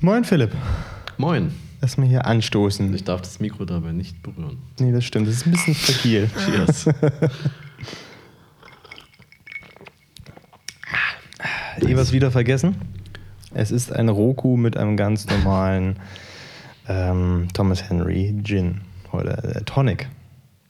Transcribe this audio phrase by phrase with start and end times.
[0.00, 0.52] Moin Philipp.
[1.18, 1.52] Moin.
[1.80, 2.92] Lass mal hier anstoßen.
[2.94, 4.58] Ich darf das Mikro dabei nicht berühren.
[4.78, 5.28] Nee, das stimmt.
[5.28, 6.30] Das ist ein bisschen fragil.
[6.44, 6.88] Cheers.
[11.82, 12.76] Eh was wieder vergessen?
[13.54, 15.96] Es ist ein Roku mit einem ganz normalen
[16.88, 18.82] ähm, Thomas Henry Gin.
[19.12, 20.08] Oder äh, Tonic.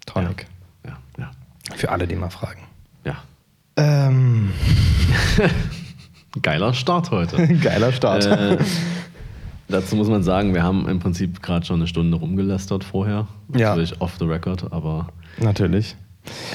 [0.06, 0.46] Tonic.
[0.86, 1.30] ja, ja,
[1.74, 2.60] Für alle, die mal fragen.
[3.04, 3.16] ja.
[3.76, 4.52] Ähm,
[6.42, 7.48] Geiler Start heute.
[7.58, 8.24] geiler Start.
[8.26, 8.56] äh,
[9.70, 13.26] dazu muss man sagen, wir haben im Prinzip gerade schon eine Stunde rumgelästert vorher.
[13.56, 13.70] Ja.
[13.70, 15.96] Natürlich off the record, aber Natürlich.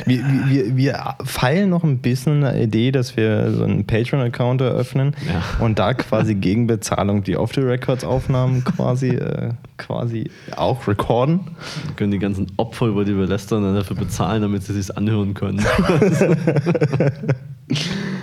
[0.06, 5.16] Wir, wir, wir feilen noch ein bisschen eine Idee, dass wir so einen Patreon-Account eröffnen
[5.28, 5.42] Ja.
[5.66, 11.40] und da quasi gegen Bezahlung die Off-the-Records-Aufnahmen quasi, äh, quasi auch recorden.
[11.88, 14.96] wir können die ganzen Opfer, über die wir lästern, dann dafür bezahlen, damit sie sich
[14.96, 15.66] anhören können.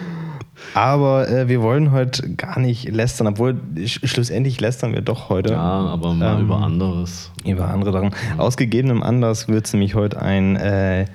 [0.75, 5.53] Aber äh, wir wollen heute gar nicht lästern, obwohl sch schlussendlich lästern wir doch heute.
[5.53, 7.31] ja, aber mal Ähm, über anderes.
[7.45, 8.11] Über andere Sachen.
[8.39, 11.07] Aus gegebenem Anlass wird es nämlich heute ein, äh,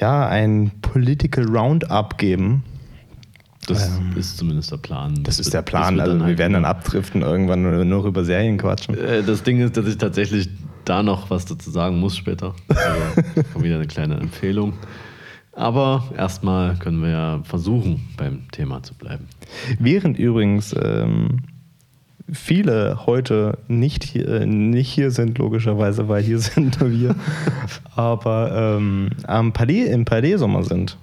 [0.00, 2.64] ja, ein Political Roundup geben.
[3.66, 5.22] Das ähm, ist zumindest der Plan.
[5.24, 5.98] Das ist wird- der Plan.
[5.98, 8.96] Also wir halt- werden dann abdriften irgendwann nur noch über Serien quatschen.
[8.96, 10.48] Äh, Das Ding ist, dass ich tatsächlich
[10.84, 12.54] da noch was dazu sagen muss später.
[12.68, 14.74] Also wieder eine kleine Empfehlung.
[15.56, 19.26] Aber erstmal können wir ja versuchen, beim Thema zu bleiben.
[19.78, 21.38] Während übrigens ähm,
[22.30, 27.16] viele heute nicht hier, äh, nicht hier sind, logischerweise, weil hier sind nur wir,
[27.94, 30.98] aber ähm, am Palais, im Palais-Sommer sind.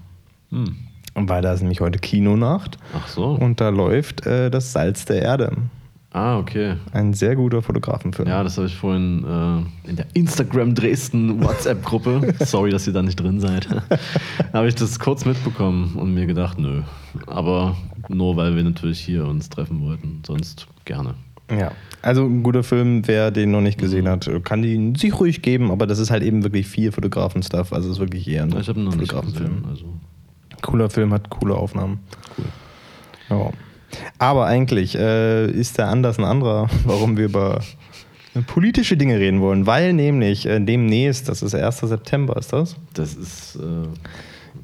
[0.51, 0.75] Hm.
[1.15, 3.25] Weil da ist nämlich heute Kinonacht Ach so.
[3.31, 5.51] und da läuft äh, das Salz der Erde.
[6.13, 6.75] Ah, okay.
[6.91, 8.29] Ein sehr guter Fotografenfilm.
[8.29, 13.01] Ja, das habe ich vorhin äh, in der Instagram Dresden WhatsApp-Gruppe, sorry, dass ihr da
[13.01, 13.67] nicht drin seid,
[14.53, 16.83] habe ich das kurz mitbekommen und mir gedacht, nö.
[17.25, 17.75] Aber
[18.09, 20.21] nur, weil wir natürlich hier uns treffen wollten.
[20.25, 21.15] Sonst gerne.
[21.49, 21.71] Ja.
[22.03, 25.71] Also ein guter Film, wer den noch nicht gesehen hat, kann ihn sich ruhig geben,
[25.71, 27.73] aber das ist halt eben wirklich viel Fotografen-Stuff.
[27.73, 29.65] Also es ist wirklich eher ein Fotografenfilm.
[29.67, 29.85] Also.
[30.61, 31.99] Cooler Film, hat coole Aufnahmen.
[32.37, 32.45] Cool.
[33.29, 33.51] Ja.
[34.17, 37.61] Aber eigentlich äh, ist der Anlass ein anderer, warum wir über
[38.47, 39.65] politische Dinge reden wollen.
[39.65, 41.79] Weil nämlich äh, demnächst, das ist 1.
[41.79, 42.75] September, ist das?
[42.93, 43.55] Das ist.
[43.55, 43.87] Äh,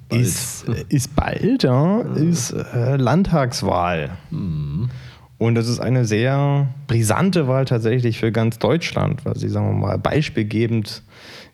[0.09, 0.21] bald.
[0.21, 4.11] Ist, ist bald, ja, ist äh, Landtagswahl.
[4.31, 4.89] Mhm.
[5.37, 9.87] Und das ist eine sehr brisante Wahl tatsächlich für ganz Deutschland, weil sie, sagen wir
[9.87, 11.01] mal, beispielgebend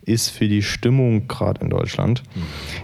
[0.01, 2.23] ist für die Stimmung gerade in Deutschland.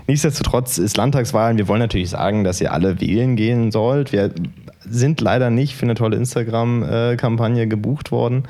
[0.08, 4.12] Nichtsdestotrotz ist Landtagswahl, wir wollen natürlich sagen, dass ihr alle wählen gehen sollt.
[4.12, 4.32] Wir
[4.92, 8.44] sind leider nicht für eine tolle Instagram-Kampagne gebucht worden,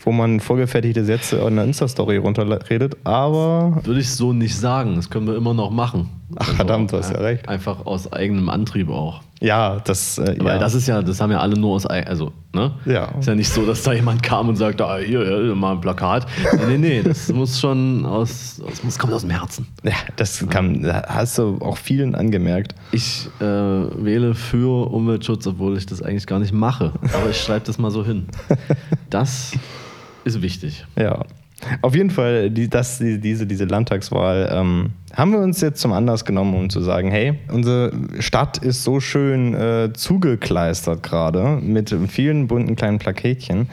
[0.00, 4.96] wo man vorgefertigte Sätze in einer Insta-Story runterredet, aber Würde ich so nicht sagen.
[4.96, 6.08] Das können wir immer noch machen.
[6.34, 7.48] Also, Ach, verdammt, du hast ja recht.
[7.48, 9.20] Einfach aus eigenem Antrieb auch.
[9.42, 10.58] Ja, das, äh, Weil ja.
[10.58, 12.72] das ist ja, das haben ja alle nur aus also, ne?
[12.84, 13.06] Ja.
[13.18, 15.80] Ist ja nicht so, dass da jemand kam und sagt, ah, hier, ja, mal ein
[15.80, 16.26] Plakat.
[16.68, 19.66] Nee, nee, das muss schon aus, das muss, kommt aus dem Herzen.
[19.82, 22.76] ja, das kann, hast du auch vielen angemerkt.
[22.92, 26.92] Ich äh, wähle für Umweltschutz, obwohl ich das eigentlich gar nicht mache.
[27.12, 28.26] Aber ich schreibe das mal so hin.
[29.10, 29.52] Das
[30.24, 30.86] ist wichtig.
[30.96, 31.26] Ja.
[31.80, 35.92] Auf jeden Fall, die, das, die, diese, diese Landtagswahl ähm, haben wir uns jetzt zum
[35.92, 41.94] Anlass genommen, um zu sagen, hey, unsere Stadt ist so schön äh, zugekleistert gerade mit
[42.08, 43.68] vielen bunten kleinen Plaketchen.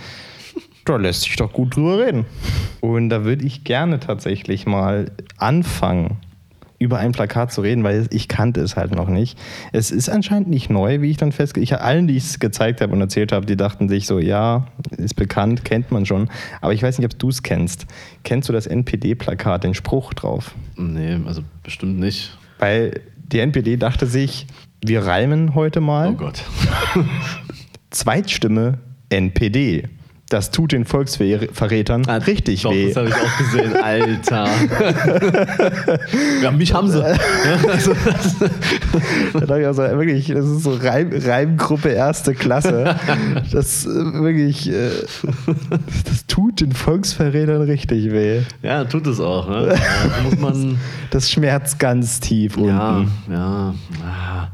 [0.85, 2.25] Da lässt sich doch gut drüber reden.
[2.81, 6.17] Und da würde ich gerne tatsächlich mal anfangen,
[6.79, 9.37] über ein Plakat zu reden, weil ich kannte es halt noch nicht.
[9.73, 11.89] Es ist anscheinend nicht neu, wie ich dann festgestellt habe.
[11.89, 14.67] Allen, die ich es gezeigt habe und erzählt habe, die dachten sich so, ja,
[14.97, 16.29] ist bekannt, kennt man schon.
[16.61, 17.85] Aber ich weiß nicht, ob du es kennst.
[18.23, 20.55] Kennst du das NPD-Plakat, den Spruch drauf?
[20.77, 22.37] Nee, also bestimmt nicht.
[22.59, 24.47] Weil die NPD dachte sich,
[24.83, 26.11] wir reimen heute mal.
[26.11, 26.43] Oh Gott.
[27.89, 28.79] Zweitstimme
[29.09, 29.89] NPD.
[30.29, 32.87] Das tut den Volksverrätern richtig Doch, weh.
[32.93, 33.75] das habe ich auch gesehen.
[33.81, 34.47] Alter.
[36.43, 36.99] ja, mich haben sie.
[37.45, 38.35] Ja, also, das,
[39.33, 42.95] Da dachte ich also, wirklich, das ist so Reim, Reimgruppe erste Klasse.
[43.51, 44.89] Das äh, wirklich, äh,
[46.05, 48.41] das tut den Volksverrätern richtig weh.
[48.61, 49.49] ja, tut es auch.
[49.49, 49.69] Ne?
[50.15, 50.77] Da muss man.
[51.11, 53.11] Das schmerzt ganz tief Ja, unten.
[53.31, 53.73] ja.
[54.05, 54.47] Ah.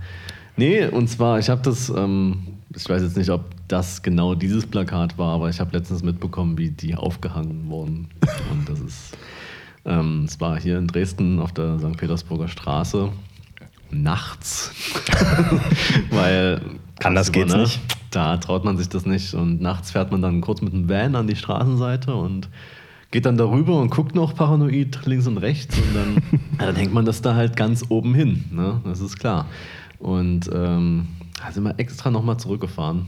[0.58, 2.38] Nee, und zwar, ich habe das, ähm,
[2.74, 6.58] ich weiß jetzt nicht, ob das genau dieses Plakat war, aber ich habe letztens mitbekommen,
[6.58, 8.08] wie die aufgehangen wurden.
[8.52, 9.18] Und das ist,
[9.86, 11.98] ähm, es war hier in Dresden auf der St.
[11.98, 13.10] Petersburger Straße
[13.92, 14.72] nachts,
[16.12, 16.62] weil
[17.04, 17.80] Anders geht's nicht.
[18.12, 21.16] Da traut man sich das nicht und nachts fährt man dann kurz mit dem Van
[21.16, 22.50] an die Straßenseite und
[23.12, 26.16] geht dann darüber und guckt noch paranoid links und rechts und dann,
[26.60, 28.82] ja, dann hängt man das da halt ganz oben hin, ne?
[28.86, 29.48] das ist klar.
[30.00, 31.08] Und ähm,
[31.40, 33.06] da sind wir extra nochmal zurückgefahren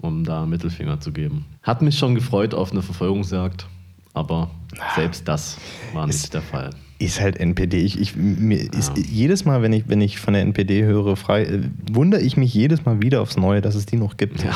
[0.00, 1.44] um da Mittelfinger zu geben.
[1.62, 3.66] Hat mich schon gefreut auf eine Verfolgungsjagd,
[4.14, 4.50] aber
[4.94, 5.58] selbst das
[5.92, 6.70] war nicht Ist- der Fall.
[7.00, 7.78] Ist halt NPD.
[7.78, 11.44] Ich, ich, mir ist, jedes Mal, wenn ich, wenn ich von der NPD höre, frei,
[11.44, 11.60] äh,
[11.92, 14.42] wundere ich mich jedes Mal wieder aufs Neue, dass es die noch gibt.
[14.42, 14.50] Ja.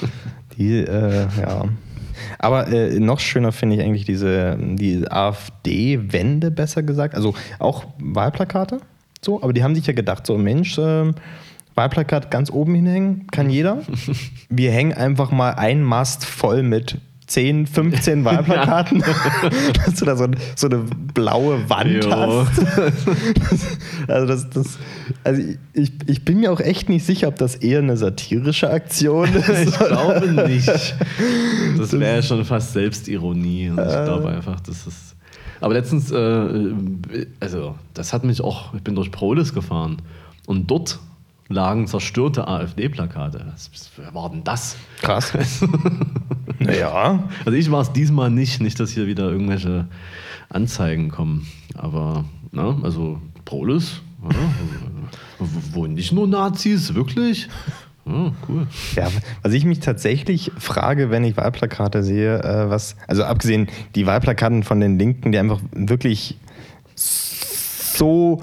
[0.58, 1.64] Die, äh, ja.
[2.38, 7.14] Aber äh, noch schöner finde ich eigentlich diese die AfD-Wende, besser gesagt.
[7.14, 8.80] Also auch Wahlplakate,
[9.22, 11.14] so, aber die haben sich ja gedacht, so Mensch, ähm,
[11.76, 13.82] Wahlplakat ganz oben hinhängen, kann jeder.
[14.48, 19.02] Wir hängen einfach mal ein Mast voll mit 10, 15 Wahlplakaten,
[19.84, 22.10] dass du da so, so eine blaue Wand Jo.
[22.10, 22.66] hast.
[24.08, 24.78] Also, das, das,
[25.24, 25.42] also
[25.72, 29.48] ich, ich bin mir auch echt nicht sicher, ob das eher eine satirische Aktion ist.
[29.48, 30.68] Ich glaube nicht.
[31.76, 33.70] Das wäre ja schon fast Selbstironie.
[33.70, 35.16] Und ich glaube einfach, das ist.
[35.60, 40.02] Aber letztens, äh, also das hat mich auch, ich bin durch Prolis gefahren
[40.46, 41.00] und dort
[41.48, 43.46] lagen zerstörte AfD-Plakate.
[43.52, 44.76] Was was war denn das?
[45.00, 45.32] Krass.
[46.58, 47.28] naja.
[47.44, 49.86] Also ich war es diesmal nicht, nicht, dass hier wieder irgendwelche
[50.48, 51.46] Anzeigen kommen.
[51.74, 54.28] Aber, na, also Prolis, ja,
[55.38, 55.46] wo-
[55.82, 57.48] wo nicht nur Nazis, wirklich?
[58.06, 58.66] Ja, cool.
[58.94, 59.08] Ja,
[59.42, 64.62] was ich mich tatsächlich frage, wenn ich Wahlplakate sehe, äh, was, also abgesehen die Wahlplakaten
[64.62, 66.38] von den Linken, die einfach wirklich
[66.94, 68.42] so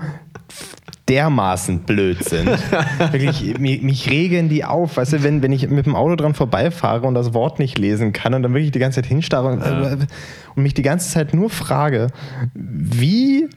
[1.09, 2.49] dermaßen blöd sind.
[3.11, 4.97] Wirklich, mich, mich regen die auf.
[4.97, 8.13] Weißt du, wenn, wenn ich mit dem Auto dran vorbeifahre und das Wort nicht lesen
[8.13, 9.61] kann und dann wirklich die ganze Zeit hinstarre und,
[10.55, 12.07] und mich die ganze Zeit nur frage,
[12.53, 13.49] wie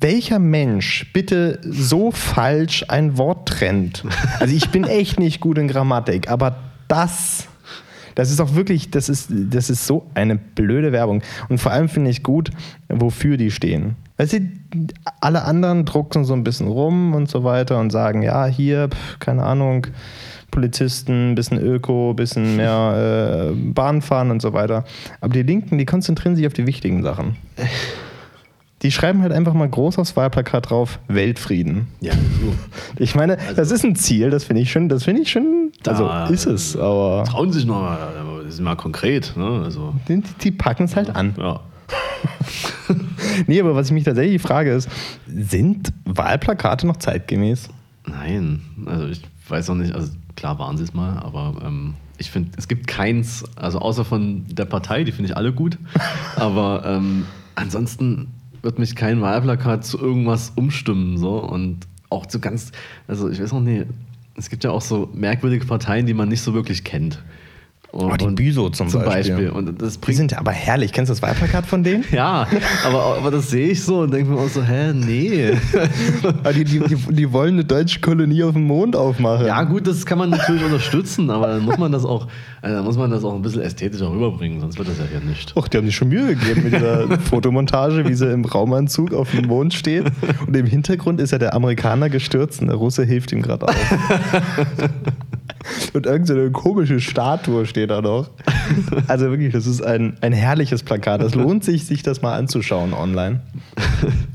[0.00, 4.04] welcher Mensch bitte so falsch ein Wort trennt?
[4.40, 6.56] Also ich bin echt nicht gut in Grammatik, aber
[6.88, 7.46] das,
[8.14, 11.22] das ist auch wirklich, das ist, das ist so eine blöde Werbung.
[11.48, 12.50] Und vor allem finde ich gut,
[12.88, 13.96] wofür die stehen.
[14.16, 14.40] Weißt du,
[15.20, 19.18] alle anderen drucken so ein bisschen rum und so weiter und sagen, ja, hier, pf,
[19.18, 19.86] keine Ahnung,
[20.50, 24.84] Polizisten, bisschen Öko, bisschen mehr äh, Bahn fahren und so weiter.
[25.20, 27.36] Aber die Linken, die konzentrieren sich auf die wichtigen Sachen.
[28.82, 31.86] Die schreiben halt einfach mal groß aufs Wahlplakat drauf, Weltfrieden.
[32.00, 32.52] Ja, so.
[32.96, 36.04] Ich meine, das ist ein Ziel, das finde ich schon, das finde ich schon, also
[36.06, 37.98] Da- ist es, aber Trauen sich noch mal,
[38.44, 39.34] das ist mal konkret.
[39.36, 39.62] Ne?
[39.64, 41.34] Also, die, die packen es halt an.
[41.38, 41.60] ja.
[43.46, 44.88] Nee, aber was ich mich tatsächlich frage ist,
[45.26, 47.68] sind Wahlplakate noch zeitgemäß?
[48.06, 52.30] Nein, also ich weiß auch nicht, also klar waren sie es mal, aber ähm, ich
[52.30, 55.78] finde, es gibt keins, also außer von der Partei, die finde ich alle gut,
[56.36, 57.24] aber ähm,
[57.54, 58.28] ansonsten
[58.62, 61.78] wird mich kein Wahlplakat zu irgendwas umstimmen so und
[62.10, 62.72] auch zu ganz,
[63.08, 63.86] also ich weiß auch nicht,
[64.34, 67.22] es gibt ja auch so merkwürdige Parteien, die man nicht so wirklich kennt.
[67.94, 69.50] Oh, die Büso zum Beispiel.
[69.50, 70.92] Und das Die sind aber herrlich.
[70.92, 72.04] Kennst du das Wahlplakat von denen?
[72.10, 72.46] ja,
[72.86, 75.52] aber, aber das sehe ich so und denke mir auch so, hä, nee.
[76.54, 79.46] Die, die, die, die wollen eine deutsche Kolonie auf dem Mond aufmachen.
[79.46, 82.28] Ja, gut, das kann man natürlich unterstützen, aber dann muss man das auch,
[82.60, 85.20] also dann muss man das auch ein bisschen ästhetischer rüberbringen, sonst wird das ja hier
[85.20, 85.56] nicht.
[85.56, 89.30] Och, die haben sich schon Mühe gegeben mit dieser Fotomontage, wie sie im Raumanzug auf
[89.32, 90.04] dem Mond steht.
[90.46, 93.76] Und im Hintergrund ist ja der Amerikaner gestürzt und der Russe hilft ihm gerade auf.
[95.92, 98.30] Und irgendeine komische Statue steht da noch.
[99.08, 101.22] Also wirklich, das ist ein, ein herrliches Plakat.
[101.22, 103.40] Das lohnt sich, sich das mal anzuschauen online.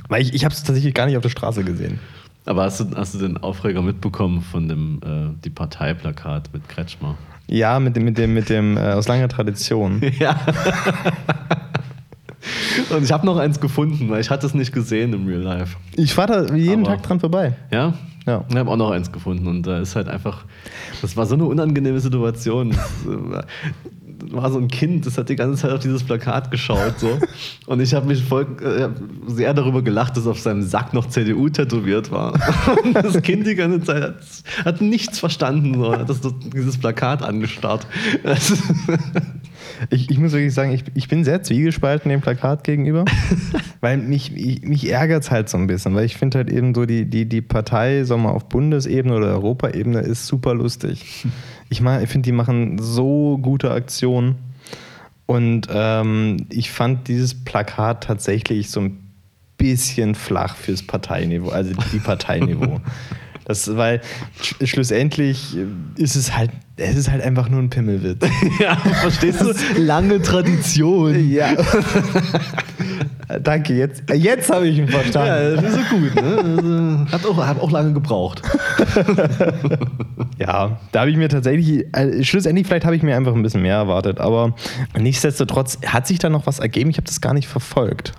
[0.08, 2.00] Weil ich, ich habe es tatsächlich gar nicht auf der Straße gesehen.
[2.46, 7.18] Aber hast du, hast du den Aufreger mitbekommen von dem äh, die Parteiplakat mit Kretschmer?
[7.48, 10.02] Ja, mit dem, mit dem, mit dem äh, aus langer Tradition.
[10.20, 10.40] Ja.
[12.90, 15.78] Und ich habe noch eins gefunden, weil ich hatte es nicht gesehen im Real Life.
[15.96, 17.54] Ich fahre da jeden Aber- Tag dran vorbei.
[17.72, 17.94] Ja?
[18.26, 18.44] Ja.
[18.50, 20.44] Ich habe auch noch eins gefunden und da ist halt einfach,
[21.02, 22.72] das war so eine unangenehme Situation.
[22.72, 27.00] Das äh, war so ein Kind, das hat die ganze Zeit auf dieses Plakat geschaut
[27.00, 27.18] so
[27.68, 28.96] und ich habe mich voll äh, hab
[29.28, 32.34] sehr darüber gelacht, dass auf seinem Sack noch CDU tätowiert war.
[32.84, 34.16] Und das Kind die ganze Zeit hat,
[34.66, 36.20] hat nichts verstanden, so, hat das,
[36.54, 37.88] dieses Plakat angestarrt.
[38.24, 38.52] Das
[39.90, 43.06] Ich, ich muss wirklich sagen, ich, ich bin sehr zwiegespalten dem Plakat gegenüber,
[43.82, 46.74] weil mich, ich, mich ärgert es halt so ein bisschen, weil ich finde halt eben
[46.74, 51.26] so, die, die, die Partei, sagen wir mal, auf Bundesebene oder Europaebene ist super lustig.
[51.70, 54.36] Ich, mein, ich finde, die machen so gute Aktionen
[55.26, 59.08] und ähm, ich fand dieses Plakat tatsächlich so ein
[59.58, 62.80] bisschen flach fürs Parteiniveau, also die Parteiniveau.
[63.50, 64.02] Das, weil
[64.42, 65.56] sch schlussendlich
[65.96, 68.26] ist es halt, es ist halt einfach nur ein Pimmelwitz.
[68.60, 69.54] ja, verstehst du?
[69.82, 71.30] Lange Tradition.
[71.32, 71.52] Ja.
[73.44, 75.62] Danke, jetzt, jetzt habe ich ihn Ja, verstanden.
[75.64, 77.06] das ist so gut, ne?
[77.08, 78.42] Also, hat auch, hat auch lange gebraucht.
[80.40, 83.64] Ja, da habe ich mir tatsächlich, äh, schlussendlich vielleicht habe ich mir einfach ein bisschen
[83.64, 84.54] mehr erwartet, aber
[84.98, 86.92] nichtsdestotrotz hat sich da noch was ergeben.
[86.92, 88.12] Ich habe das gar nicht verfolgt.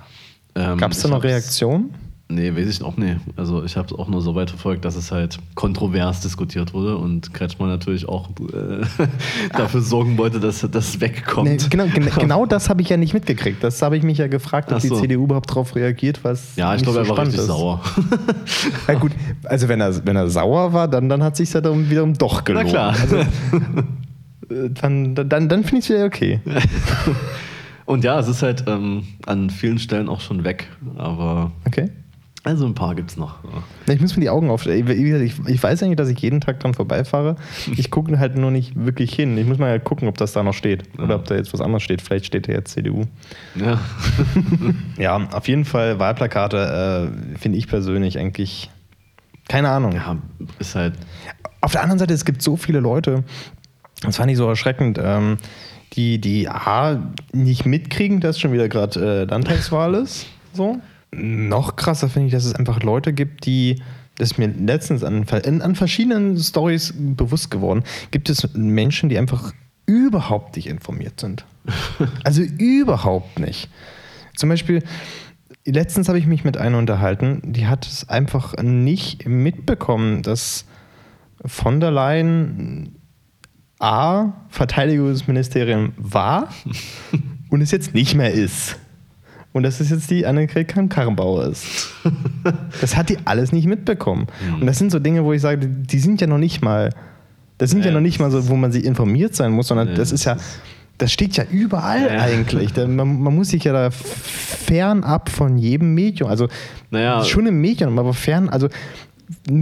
[0.57, 1.95] Ähm, Gab es da noch Reaktionen?
[2.31, 3.17] Nee, weiß ich auch nicht.
[3.37, 6.99] Also ich habe es auch nur so weit verfolgt, dass es halt kontrovers diskutiert wurde
[6.99, 8.85] und Kretschmann natürlich auch äh,
[9.57, 11.49] dafür sorgen wollte, dass das wegkommt.
[11.49, 13.65] Nee, genau, gen genau das habe ich ja nicht mitgekriegt.
[13.65, 15.01] Das habe ich mich ja gefragt, ob Ach die so.
[15.01, 17.47] CDU überhaupt darauf reagiert, was ja, ich glaube, so er war richtig ist.
[17.47, 17.81] sauer.
[18.89, 19.13] Ja, gut,
[19.45, 22.37] also wenn er, wenn er sauer war, dann, dann hat sich ja darum wiederum doch
[22.41, 22.69] Na gelohnt.
[22.69, 22.91] klar.
[23.01, 26.41] Also, äh, dann dann, dann finde ich es wieder okay.
[27.87, 30.69] Und ja, es ist halt ähm, an vielen Stellen auch schon weg,
[30.99, 31.89] aber Okay.
[32.49, 33.37] Also ein paar gibt es noch.
[33.45, 33.93] Ja.
[33.95, 34.67] Ich muss mir die Augen auf.
[34.67, 37.37] Ich, ich weiß eigentlich, dass ich jeden Tag dran vorbeifahre.
[37.77, 39.37] Ich gucke halt nur nicht wirklich hin.
[39.39, 40.85] Ich muss mal halt gucken, ob das da noch steht.
[40.99, 41.15] Oder Ja.
[41.17, 42.01] ob da jetzt was anderes steht.
[42.03, 43.05] Vielleicht steht da jetzt CDU.
[43.55, 43.79] Ja.
[44.99, 48.71] Ja, auf jeden Fall Wahlplakate äh, finde ich persönlich eigentlich.
[49.49, 49.93] Keine Ahnung.
[49.93, 50.17] ja,
[50.59, 50.95] ist halt.
[51.61, 53.25] Auf der anderen Seite, es gibt so viele Leute,
[54.03, 55.39] das fand ich so erschreckend, ähm,
[55.95, 57.01] die, die A,
[57.33, 60.27] nicht mitkriegen, dass schon wieder gerade äh, Landtagswahl ist.
[60.53, 60.79] So.
[61.11, 63.83] Noch krasser finde ich, dass es einfach Leute gibt, die,
[64.17, 69.53] das ist mir letztens an, an verschiedenen Stories bewusst geworden, gibt es Menschen, die einfach
[69.87, 71.45] überhaupt nicht informiert sind.
[72.25, 73.69] Also überhaupt nicht.
[74.37, 74.83] Zum Beispiel,
[75.65, 80.67] letztens habe ich mich mit einer unterhalten, die hat es einfach nicht mitbekommen, dass
[81.45, 82.97] von der Leyen
[83.79, 86.49] A, Verteidigungsministerium war
[87.51, 88.77] und es jetzt nicht mehr ist.
[89.53, 91.67] Und dass es jetzt die Annegret Kramp-Karrenbauer ist.
[92.81, 94.27] Das hat die alles nicht mitbekommen.
[94.61, 96.91] Und das sind so Dinge, wo ich sage, die sind ja noch nicht mal,
[97.59, 99.89] das sind ja, Ja, noch nicht mal so, wo man sie informiert sein muss, sondern
[99.89, 100.45] Ja, das ist ja, das
[100.99, 102.21] das steht ja überall Ja.
[102.23, 102.77] eigentlich.
[102.77, 106.49] Man, man muss sich ja da fernab von jedem Medium, also
[106.91, 107.23] Naja.
[107.25, 108.69] schon im Medium, aber fern, also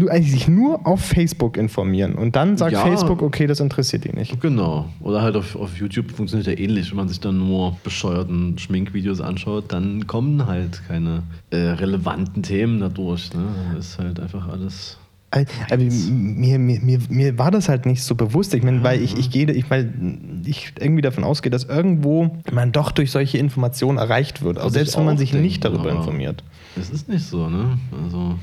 [0.09, 2.83] eigentlich sich nur auf Facebook informieren und dann sagt Ja.
[2.83, 4.41] Facebook, okay, das interessiert ihn nicht.
[4.41, 4.89] Genau.
[5.01, 6.91] Oder halt auf, auf YouTube funktioniert ja ähnlich.
[6.91, 12.81] Wenn man sich dann nur bescheuerten Schminkvideos anschaut, dann kommen halt keine äh, relevanten Themen
[12.81, 13.33] dadurch.
[13.35, 13.45] Ne?
[13.75, 14.99] Das ist halt einfach alles.
[15.69, 18.55] Also, mir, mir, mir, mir war das halt nicht so bewusst.
[18.55, 19.93] Ich meine, weil ich, ich gehe, ich, weil
[20.47, 24.59] ich irgendwie davon ausgehe, dass irgendwo man doch durch solche Informationen erreicht wird.
[24.59, 26.43] Auch Was selbst wenn man sich denke, nicht darüber aber- informiert.
[26.81, 27.77] Es ist nicht so, ne?
[28.05, 28.37] Also.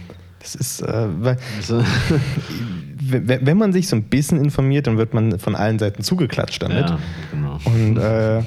[0.43, 1.83] Das ist, äh, weil, also
[2.99, 6.89] wenn man sich so ein bisschen informiert, dann wird man von allen Seiten zugeklatscht damit.
[6.89, 6.99] ja,
[7.31, 7.59] genau.
[7.65, 8.43] Und äh,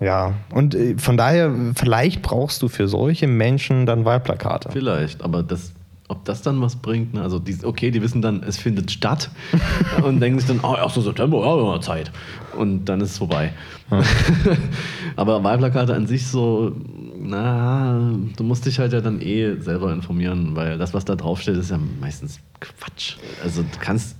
[0.00, 4.70] ja, und äh, von daher, vielleicht brauchst du für solche Menschen dann Wahlplakate.
[4.72, 5.72] Vielleicht, aber das,
[6.08, 7.22] ob das dann was bringt, ne?
[7.22, 9.30] also die, okay, die wissen dann, es findet statt
[10.02, 10.94] und denken sich dann, oh, 1.
[10.94, 12.10] September, ja, wir haben Zeit.
[12.56, 13.52] Und dann ist es vorbei.
[15.16, 16.72] aber Wahlplakate an sich so,
[17.22, 21.56] na, du musst dich halt ja dann eh selber informieren, weil das, was da draufsteht,
[21.56, 23.16] ist ja meistens Quatsch.
[23.42, 24.16] Also du kannst,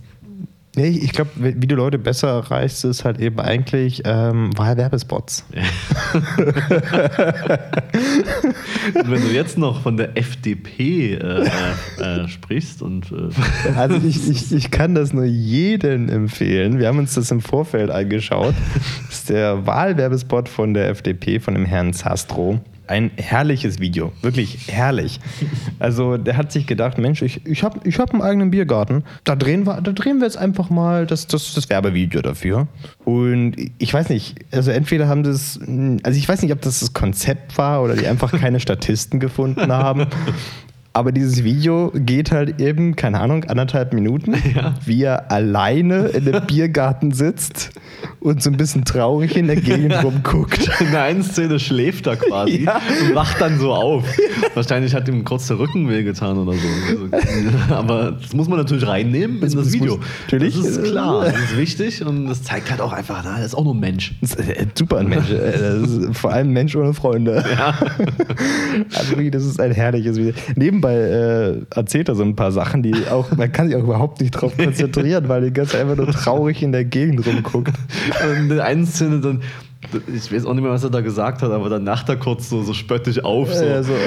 [0.76, 5.45] Nee, ich glaube, wie du Leute besser erreichst, ist halt eben eigentlich ähm, Wahlwerbespots.
[8.95, 11.49] wenn du jetzt noch von der FDP äh,
[11.99, 13.30] äh, sprichst und äh,
[13.76, 16.78] Also ich, ich, ich kann das nur jedem empfehlen.
[16.78, 18.54] Wir haben uns das im Vorfeld angeschaut.
[19.09, 22.61] Das ist der Wahlwerbespot von der FDP, von dem Herrn Zastro.
[22.90, 25.20] Ein herrliches Video, wirklich herrlich.
[25.78, 29.04] Also der hat sich gedacht, Mensch, ich, ich habe ich hab einen eigenen Biergarten.
[29.23, 32.66] Da drehen wir, da drehen wir jetzt einfach mal das, das, das Werbevideo dafür.
[33.04, 35.61] Und ich weiß nicht, also entweder haben das,
[36.02, 39.70] also ich weiß nicht, ob das das Konzept war oder die einfach keine Statisten gefunden
[39.70, 40.09] haben.
[40.92, 44.35] Aber dieses Video geht halt eben, keine Ahnung, anderthalb Minuten,
[44.85, 47.70] wie er alleine in einem Biergarten sitzt
[48.18, 50.68] und so ein bisschen traurig in der Gegend rumguckt.
[50.80, 52.80] in der einen Szene schläft er quasi Ja.
[53.09, 54.04] und wacht dann so auf.
[54.54, 56.68] Wahrscheinlich hat ihm kurz der Rücken wehgetan oder so.
[57.12, 57.28] Also,
[57.75, 60.00] Aber das muss man natürlich reinnehmen in das, Video.
[60.25, 60.56] natürlich.
[60.56, 63.54] Das ist klar, das ist wichtig und das zeigt halt auch einfach, na, er ist
[63.54, 64.12] auch nur ein Mensch.
[64.23, 65.30] Ist, äh, super ein Mensch.
[65.30, 67.44] äh, vor allem ein Mensch ohne Freunde.
[68.94, 70.32] Also wirklich, das ist ein herrliches Video.
[70.81, 74.21] Nebenbei äh, erzählt er so ein paar Sachen, die auch, man kann sich auch überhaupt
[74.21, 77.73] nicht drauf konzentrieren, weil er ganz einfach nur traurig in der Gegend rumguckt.
[78.25, 79.43] Und in der einen Szene dann,
[80.15, 82.49] ich weiß auch nicht mehr, was er da gesagt hat, aber dann lacht er kurz
[82.49, 83.53] so, so spöttisch auf.
[83.53, 83.65] So.
[83.65, 83.93] Ja, so.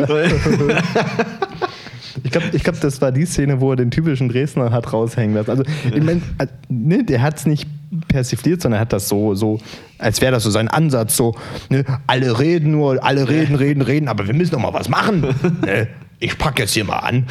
[2.24, 5.36] Ich glaube, ich glaub, das war die Szene, wo er den typischen Dresdner hat raushängen
[5.36, 5.50] lassen.
[5.50, 5.64] Also,
[5.94, 7.68] ich mein, äh, ne, der hat es nicht
[8.08, 9.60] persifliert, sondern er hat das so, so
[9.98, 11.36] als wäre das so sein Ansatz, so,
[11.70, 15.22] ne, alle reden nur, alle reden, reden, reden, aber wir müssen doch mal was machen.
[15.66, 15.88] Ne?
[16.24, 17.28] Ich pack jetzt hier mal an.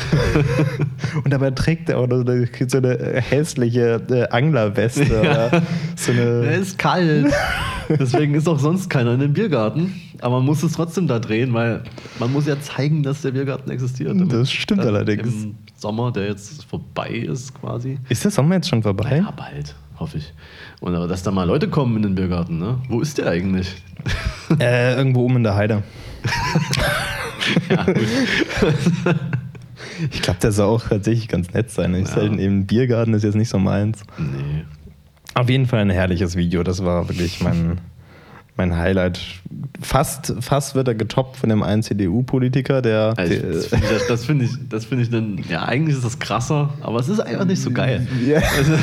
[1.25, 5.19] Und dabei trägt er auch so eine, so eine hässliche äh, Anglerweste.
[5.19, 5.63] Oder
[5.97, 7.33] so Er eine, ist kalt.
[7.89, 9.99] Deswegen ist auch sonst keiner in dem Biergarten.
[10.21, 11.83] Aber man muss es trotzdem da drehen, weil
[12.19, 14.15] man muss ja zeigen, dass der Biergarten existiert.
[14.31, 15.27] Das stimmt allerdings.
[15.45, 17.99] Im Sommer, der jetzt vorbei ist quasi.
[18.11, 19.23] ist der Sommer jetzt schon vorbei?
[19.25, 20.35] Ja, bald, hoffe ich.
[20.81, 22.79] Und aber dass da mal Leute kommen in den Biergarten, ne?
[22.91, 23.75] Wo ist der eigentlich?
[24.61, 25.83] Äh, irgendwo oben in der Heide.
[27.71, 27.97] ja, gut.
[30.11, 31.95] Ich glaube, der soll auch tatsächlich ganz nett sein.
[31.95, 32.15] Ich Ja.
[32.15, 34.03] selten eben Biergarten ist jetzt nicht so meins.
[34.19, 34.65] Nee.
[35.35, 36.63] Auf jeden Fall ein herrliches Video.
[36.63, 37.79] Das war wirklich mein,
[38.57, 39.19] mein Highlight.
[39.81, 43.15] Fast, fast wird er getoppt von dem einen CDU-Politiker, der.
[43.17, 46.05] Also ich, das finde ich, das, finde ich, das finde ich dann, ja, eigentlich ist
[46.05, 48.07] das krasser, aber es ist einfach nicht so geil.
[48.27, 48.41] Ja.
[48.57, 48.75] Also,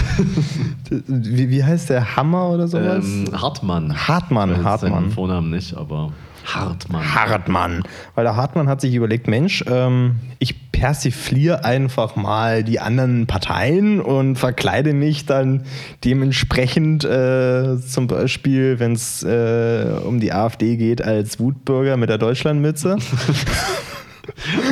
[1.07, 2.15] wie, wie heißt der?
[2.15, 3.05] Hammer oder sowas?
[3.05, 4.07] ähm, Hartmann.
[4.07, 5.11] Hartmann, Ich weiß jetzt seinen Hartmann.
[5.11, 6.11] Vornamen nicht, aber
[6.55, 7.15] Hartmann.
[7.15, 7.83] Hartmann.
[8.15, 13.99] Weil der Hartmann hat sich überlegt, Mensch, ähm, ich persifliere einfach mal die anderen Parteien
[13.99, 15.65] und verkleide mich dann
[16.05, 22.17] dementsprechend äh, zum Beispiel, wenn es äh, um die AfD geht, als Wutbürger mit der
[22.17, 22.97] Deutschlandmütze.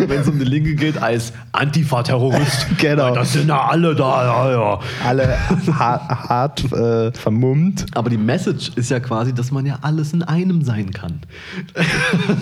[0.07, 2.67] Wenn es um die Linke geht, als Antifa-Terrorist.
[2.77, 3.13] Genau.
[3.15, 4.79] Das sind ja alle da, ja, ja.
[5.05, 5.37] Alle
[5.73, 7.85] hart, hart äh, vermummt.
[7.93, 11.19] Aber die Message ist ja quasi, dass man ja alles in einem sein kann.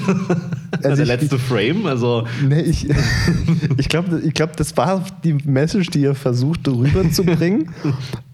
[0.84, 2.88] Also der ich- letzte Frame, also Nee, ich
[3.78, 7.70] ich glaube, ich glaub, das war die Message, die er versucht rüberzubringen.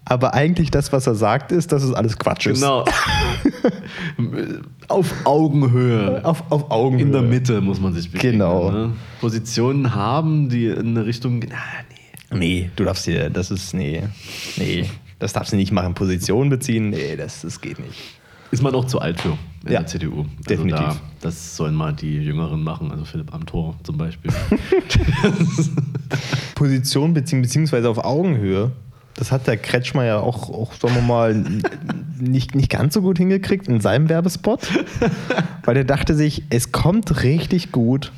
[0.04, 2.60] Aber eigentlich das, was er sagt, ist, dass es alles Quatsch ist.
[2.60, 2.84] genau.
[4.88, 6.24] Auf Augenhöhe.
[6.24, 7.06] Auf, auf Augenhöhe.
[7.06, 8.32] In der Mitte muss man sich bewegen.
[8.32, 8.70] Genau.
[8.70, 8.92] Ne?
[9.20, 11.52] Positionen haben, die in eine Richtung gehen.
[11.54, 12.38] Ah, nee.
[12.38, 14.02] Nee, du darfst dir, das ist, nee,
[14.56, 14.86] nee,
[15.18, 15.92] das darfst du nicht machen.
[15.94, 18.00] Position beziehen, nee, das, das geht nicht.
[18.50, 20.20] Ist man auch zu alt für in Ja, der CDU.
[20.20, 20.80] Also definitiv.
[20.80, 24.32] Da, das sollen mal die Jüngeren machen, also Philipp Amthor zum Beispiel.
[26.54, 28.72] Position beziehen, beziehungsweise auf Augenhöhe.
[29.14, 31.34] Das hat der Kretschmer ja auch, auch sagen wir mal,
[32.18, 34.60] nicht, nicht ganz so gut hingekriegt in seinem Werbespot.
[35.64, 38.12] Weil er dachte sich, es kommt richtig gut,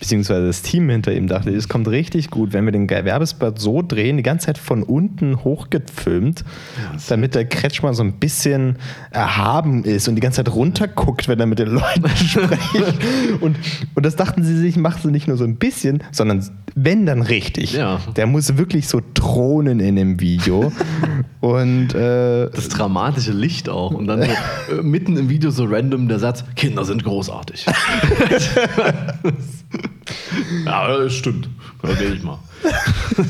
[0.00, 3.82] beziehungsweise das Team hinter ihm dachte, es kommt richtig gut, wenn wir den Werbespot so
[3.82, 6.42] drehen, die ganze Zeit von unten hochgefilmt,
[7.08, 8.76] damit der Kretschmer so ein bisschen
[9.10, 12.94] erhaben ist und die ganze Zeit runterguckt, wenn er mit den Leuten spricht.
[13.40, 13.56] Und,
[13.94, 17.20] und das dachten sie sich, macht sie nicht nur so ein bisschen, sondern wenn dann
[17.20, 17.74] richtig.
[17.74, 18.00] Ja.
[18.16, 20.72] Der muss wirklich so thronen in dem Video.
[21.40, 23.92] und äh, Das dramatische Licht auch.
[23.92, 24.28] Und dann so,
[24.78, 27.66] äh, mitten im Video so random der Satz: Kinder sind großartig.
[30.64, 31.48] ja, das stimmt.
[31.82, 32.38] Da gehe ich mal.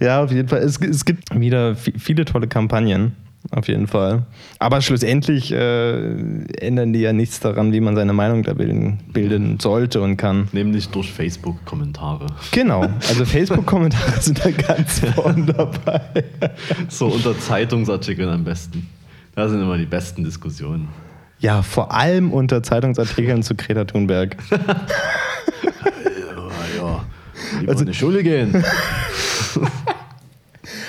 [0.00, 0.58] Ja, auf jeden Fall.
[0.60, 3.12] Es, es gibt wieder vi- viele tolle Kampagnen.
[3.52, 4.26] Auf jeden Fall.
[4.58, 6.14] Aber schlussendlich äh,
[6.58, 10.48] ändern die ja nichts daran, wie man seine Meinung da bilden, bilden sollte und kann.
[10.50, 12.26] Nämlich durch Facebook-Kommentare.
[12.50, 12.80] Genau.
[13.08, 16.00] Also Facebook-Kommentare sind da ganz vorne dabei.
[16.88, 18.88] So unter Zeitungsartikeln am besten.
[19.36, 20.88] Da sind immer die besten Diskussionen.
[21.38, 24.36] Ja, vor allem unter Zeitungsartikeln zu Greta Thunberg.
[25.62, 27.04] Ja, ja.
[27.60, 28.64] Lieber Also- in die Schule gehen.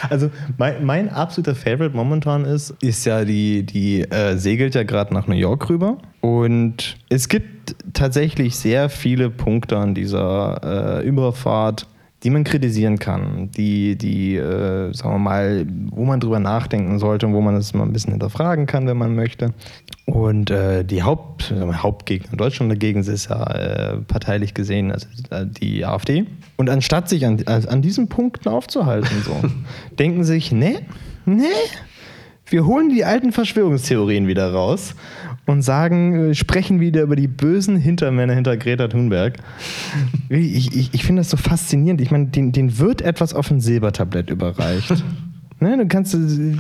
[0.10, 5.13] Also mein, mein absoluter Favorite momentan ist, ist ja die, die äh, segelt ja gerade
[5.13, 5.97] nach New York rüber.
[6.21, 11.88] Und es gibt tatsächlich sehr viele Punkte an dieser äh, Überfahrt,
[12.23, 17.27] die man kritisieren kann, die, die äh, sagen wir mal, wo man drüber nachdenken sollte
[17.27, 19.53] und wo man es mal ein bisschen hinterfragen kann, wenn man möchte.
[20.06, 25.08] Und äh, die Haupt, wir, Hauptgegner in Deutschland dagegen ist ja äh, parteilich gesehen also
[25.30, 26.25] äh, die AfD.
[26.56, 29.36] Und anstatt sich an, an diesen Punkten aufzuhalten, so,
[29.99, 30.80] denken sich, nee,
[31.25, 31.45] nee,
[32.49, 34.95] wir holen die alten Verschwörungstheorien wieder raus
[35.47, 39.38] und sagen, äh, sprechen wieder über die bösen Hintermänner hinter Greta Thunberg.
[40.29, 42.01] Ich, ich, ich finde das so faszinierend.
[42.01, 45.03] Ich meine, den, den wird etwas auf ein Silbertablett überreicht.
[45.60, 46.53] Ne, du kannst äh,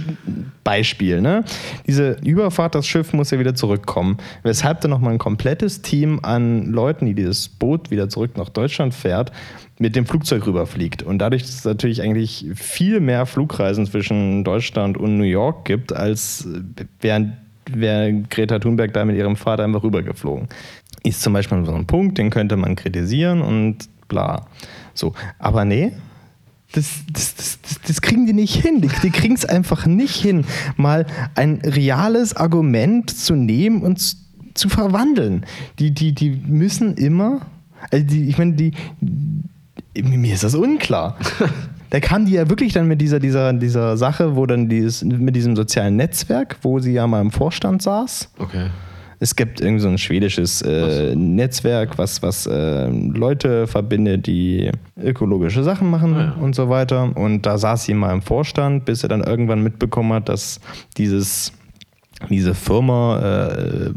[0.63, 1.43] Beispiel, ne?
[1.85, 4.17] Diese Überfahrt, das Schiff muss ja wieder zurückkommen.
[4.41, 8.95] Weshalb dann nochmal ein komplettes Team an Leuten, die dieses Boot wieder zurück nach Deutschland
[8.95, 9.31] fährt,
[9.77, 11.03] mit dem Flugzeug rüberfliegt.
[11.03, 15.93] Und dadurch dass es natürlich eigentlich viel mehr Flugreisen zwischen Deutschland und New York gibt,
[15.93, 17.33] als äh, während
[17.73, 20.47] wäre Greta Thunberg da mit ihrem Vater einfach rübergeflogen.
[21.03, 24.47] Ist zum Beispiel so ein Punkt, den könnte man kritisieren und bla.
[24.93, 25.91] So, aber nee,
[26.73, 28.81] das, das, das, das, kriegen die nicht hin.
[28.81, 34.17] Die, die kriegen es einfach nicht hin, mal ein reales Argument zu nehmen und zu,
[34.53, 35.45] zu verwandeln.
[35.79, 37.41] Die, die, die müssen immer,
[37.91, 38.71] also die, ich meine, die,
[40.01, 41.17] mir ist das unklar.
[41.89, 45.35] Da kam die ja wirklich dann mit dieser, dieser, dieser Sache, wo dann dieses, mit
[45.35, 48.29] diesem sozialen Netzwerk, wo sie ja mal im Vorstand saß.
[48.39, 48.67] Okay.
[49.19, 54.69] Es gibt irgend so ein schwedisches äh, Netzwerk, was, was äh, Leute verbindet, die
[55.01, 56.43] ökologische Sachen machen Ah, ja.
[56.43, 57.15] und so weiter.
[57.15, 60.59] Und da saß sie mal im Vorstand, bis er dann irgendwann mitbekommen hat, dass
[60.97, 61.51] dieses,
[62.29, 63.89] diese Firma äh,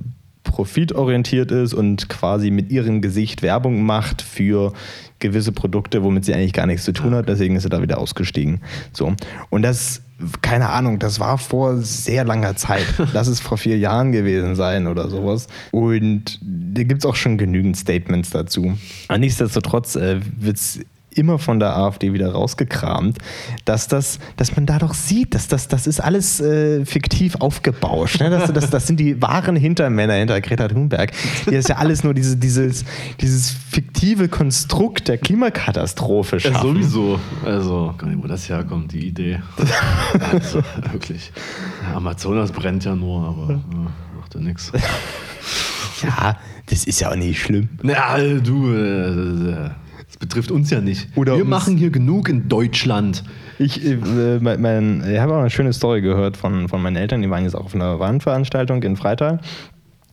[0.44, 4.72] profitorientiert ist und quasi mit ihrem Gesicht Werbung macht für
[5.20, 7.28] gewisse Produkte, womit sie eigentlich gar nichts zu tun hat.
[7.28, 8.60] Deswegen ist sie da wieder ausgestiegen.
[8.92, 9.14] So.
[9.50, 10.02] Und das,
[10.42, 12.86] keine Ahnung, das war vor sehr langer Zeit.
[13.12, 15.46] Lass es vor vier Jahren gewesen sein oder sowas.
[15.70, 18.76] Und da gibt es auch schon genügend Statements dazu.
[19.08, 20.80] Aber nichtsdestotrotz äh, wird es
[21.14, 23.18] immer von der AfD wieder rausgekramt,
[23.64, 28.20] dass, das, dass man da doch sieht, dass das, das ist alles äh, fiktiv aufgebauscht.
[28.20, 28.30] Ne?
[28.30, 31.12] Das, das, das sind die wahren Hintermänner hinter Greta Thunberg.
[31.44, 32.84] Hier ist ja alles nur diese, dieses,
[33.20, 36.74] dieses fiktive Konstrukt der Klimakatastrophe Ja, schaffen.
[36.74, 37.20] sowieso.
[37.44, 39.40] Also, gar nicht, wo das herkommt, die Idee.
[40.32, 41.32] also, wirklich.
[41.88, 44.72] Ja, Amazonas brennt ja nur, aber ja, macht ja nichts.
[46.02, 47.68] Ja, das ist ja auch nicht schlimm.
[47.82, 49.10] Na, du, äh,
[49.54, 49.60] das
[50.20, 51.08] betrifft uns ja nicht.
[51.16, 53.24] Oder Wir machen hier genug in Deutschland.
[53.58, 57.22] Ich, äh, mein, mein, ich habe auch eine schöne Story gehört von, von meinen Eltern,
[57.22, 59.40] die waren jetzt auch auf einer Wahlveranstaltung in Freital,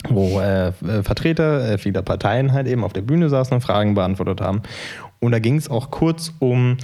[0.09, 0.71] wo äh,
[1.03, 4.63] Vertreter äh, vieler Parteien halt eben auf der Bühne saßen und Fragen beantwortet haben.
[5.19, 6.77] Und da ging es auch kurz um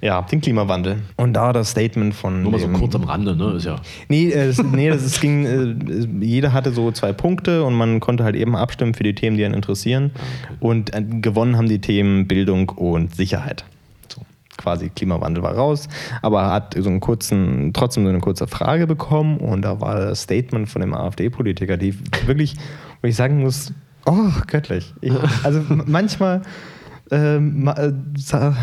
[0.00, 0.98] ja, den Klimawandel.
[1.16, 2.42] Und da das Statement von.
[2.42, 3.54] Nur mal so kurz am Rande, ne?
[3.54, 3.76] Ist ja.
[4.08, 8.22] Nee, äh, es, nee das, ging, äh, jeder hatte so zwei Punkte und man konnte
[8.22, 10.12] halt eben abstimmen für die Themen, die einen interessieren.
[10.60, 13.64] Und äh, gewonnen haben die Themen Bildung und Sicherheit.
[14.08, 14.22] So,
[14.56, 15.88] quasi Klimawandel war raus,
[16.22, 20.22] aber hat so einen kurzen, trotzdem so eine kurze Frage bekommen und da war das
[20.22, 22.54] Statement von dem AfD-Politiker, die wirklich,
[23.02, 23.72] wo ich sagen muss,
[24.06, 24.94] oh, göttlich.
[25.00, 26.42] Ich, also manchmal
[27.10, 27.92] ähm, äh,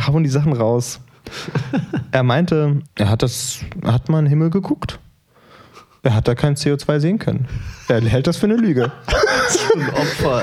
[0.08, 1.00] hauen die Sachen raus.
[2.12, 5.00] Er meinte, er hat das, hat mal in den Himmel geguckt.
[6.02, 7.48] Er hat da kein CO2 sehen können.
[7.90, 8.92] Er hält das für eine Lüge.
[9.76, 10.42] ein Opfer,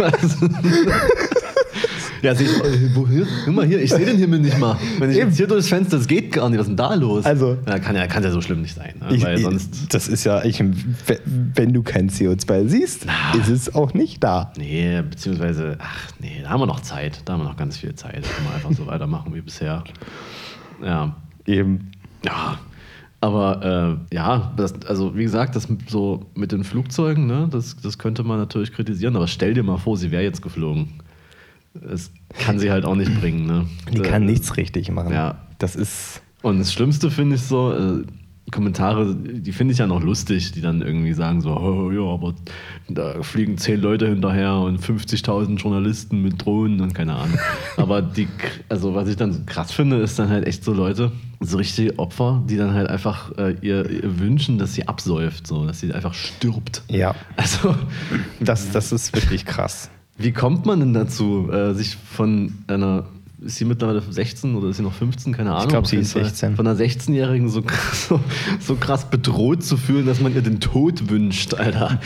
[0.00, 0.18] Alter.
[2.22, 3.26] ja, seh ich, äh, wo, hier?
[3.44, 4.76] Guck mal hier, ich sehe den Himmel nicht mal.
[4.98, 5.28] Wenn ich Eben.
[5.28, 6.58] jetzt hier durchs Fenster, das geht gar nicht.
[6.58, 7.24] Was ist denn da los?
[7.24, 8.94] Also- ja, kann, ja, kann ja so schlimm nicht sein.
[9.00, 9.14] Ne?
[9.16, 9.92] Ich, Weil sonst.
[9.94, 10.62] das ist ja, ich,
[11.54, 13.06] wenn du kein CO2 siehst,
[13.38, 14.52] ist es auch nicht da.
[14.56, 17.20] Nee, beziehungsweise, ach nee, da haben wir noch Zeit.
[17.24, 18.24] Da haben wir noch ganz viel Zeit.
[18.24, 19.84] Da können wir einfach so weitermachen wie bisher.
[20.84, 21.16] Ja.
[21.46, 21.90] Eben.
[22.24, 22.58] Ja.
[23.20, 27.76] Aber äh, ja, das, also wie gesagt, das mit- so mit den Flugzeugen, ne, das,
[27.76, 30.88] das könnte man natürlich kritisieren, aber stell dir mal vor, sie wäre jetzt geflogen.
[31.74, 33.46] Das kann sie halt auch nicht bringen.
[33.46, 33.66] Ne?
[33.92, 35.12] Die Äh, kann nichts richtig machen.
[35.12, 35.38] Ja.
[35.58, 36.22] Das ist.
[36.42, 38.04] Und das Schlimmste finde ich so, äh,
[38.50, 42.34] Kommentare, die finde ich ja noch lustig, die dann irgendwie sagen so, oh, ja, aber
[42.88, 47.38] da fliegen zehn Leute hinterher und 50.000 Journalisten mit Drohnen und keine Ahnung.
[47.76, 48.26] aber die,
[48.68, 51.98] also was ich dann so krass finde, ist dann halt echt so Leute, so richtige
[52.00, 55.92] Opfer, die dann halt einfach äh, ihr, ihr wünschen, dass sie absäuft, so, dass sie
[55.92, 56.82] einfach stirbt.
[56.88, 57.14] Ja.
[57.36, 57.74] Also,
[58.40, 59.88] Das, das ist wirklich krass.
[60.18, 63.04] Wie kommt man denn dazu, äh, sich von einer,
[63.44, 65.32] ist sie mittlerweile 16 oder ist sie noch 15?
[65.32, 65.68] Keine Ahnung.
[65.68, 66.24] glaub, auf sie ist Fall.
[66.24, 66.54] 16.
[66.56, 68.20] Von einer 16-Jährigen so, krass- so,
[68.60, 72.00] so krass bedroht zu fühlen, dass man ihr den Tod wünscht, Alter.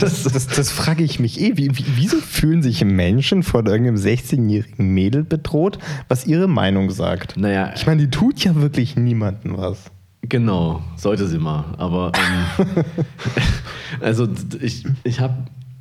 [0.00, 1.56] Das, das, das frage ich mich eh.
[1.56, 7.36] Wie, wie, wieso fühlen sich Menschen von irgendeinem 16-jährigen Mädel bedroht, was ihre Meinung sagt?
[7.36, 9.78] Naja, Ich meine, die tut ja wirklich niemandem was.
[10.28, 11.64] Genau, sollte sie mal.
[11.78, 12.12] Aber
[12.58, 12.84] ähm,
[14.00, 14.28] also
[14.60, 15.34] ich, ich habe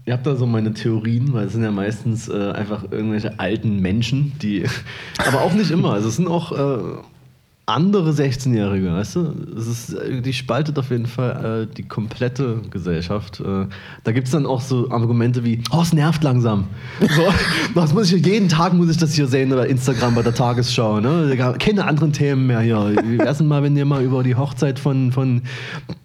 [0.06, 3.80] ich hab da so meine Theorien, weil es sind ja meistens äh, einfach irgendwelche alten
[3.80, 4.66] Menschen, die.
[5.26, 5.94] Aber auch nicht immer.
[5.94, 6.98] Also es sind auch äh,
[7.68, 9.34] andere 16-Jährige, weißt du?
[9.58, 13.40] Es ist, äh, die spaltet auf jeden Fall äh, die komplette Gesellschaft.
[13.40, 13.66] Äh,
[14.04, 16.66] da gibt es dann auch so Argumente wie, oh, es nervt langsam.
[17.00, 17.24] So,
[17.76, 21.00] das muss ich jeden Tag muss ich das hier sehen oder Instagram bei der Tagesschau.
[21.00, 21.36] Ne?
[21.58, 22.96] Keine anderen Themen mehr hier.
[23.04, 25.42] Wie wär's denn mal, wenn ihr mal über die Hochzeit von, von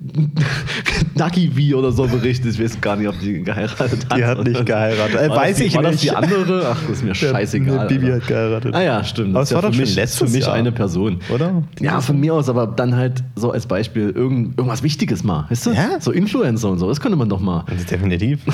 [1.14, 2.54] Naki wie oder so berichtet?
[2.54, 4.18] Ich weiß gar nicht, ob die geheiratet hat.
[4.18, 5.20] Die hat nicht geheiratet.
[5.20, 6.04] Äh, War weiß das die, ich war das nicht.
[6.04, 6.68] die andere?
[6.72, 7.86] Ach, das ist mir scheißegal.
[7.86, 8.74] Nee, Bibi hat geheiratet.
[8.74, 9.30] Ah ja, stimmt.
[9.30, 10.54] Aber Das war ja doch für mich, letztes für mich Jahr.
[10.54, 11.18] eine Person.
[11.28, 11.49] Oder?
[11.80, 15.46] Ja, von mir aus, aber dann halt so als Beispiel irgend, irgendwas Wichtiges mal.
[15.48, 15.72] Weißt du?
[15.72, 16.00] Ja.
[16.00, 17.64] So Influencer und so, das könnte man doch mal.
[17.90, 18.40] Definitiv.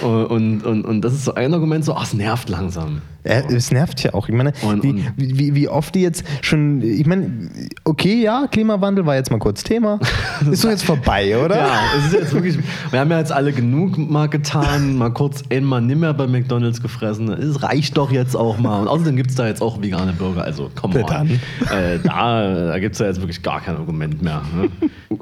[0.00, 3.02] Und, und, und das ist so ein Argument, so, ach, es nervt langsam.
[3.28, 4.28] Ja, es nervt ja auch.
[4.28, 7.50] Ich meine, Und- wie, und- wie, wie oft die jetzt schon, ich meine,
[7.84, 10.00] okay, ja, Klimawandel war jetzt mal kurz Thema.
[10.50, 11.56] Ist doch jetzt vorbei, oder?
[11.58, 12.58] Ja, es ist jetzt wirklich,
[12.90, 17.28] wir haben ja jetzt alle genug mal getan, mal kurz einmal nimmer bei McDonalds gefressen.
[17.30, 18.80] Es reicht doch jetzt auch mal.
[18.80, 21.02] Und außerdem gibt es da jetzt auch vegane Burger, also komm mal.
[21.04, 21.28] dann.
[21.30, 24.42] Äh, da da gibt es ja jetzt wirklich gar kein Argument mehr.
[24.56, 24.68] Ne?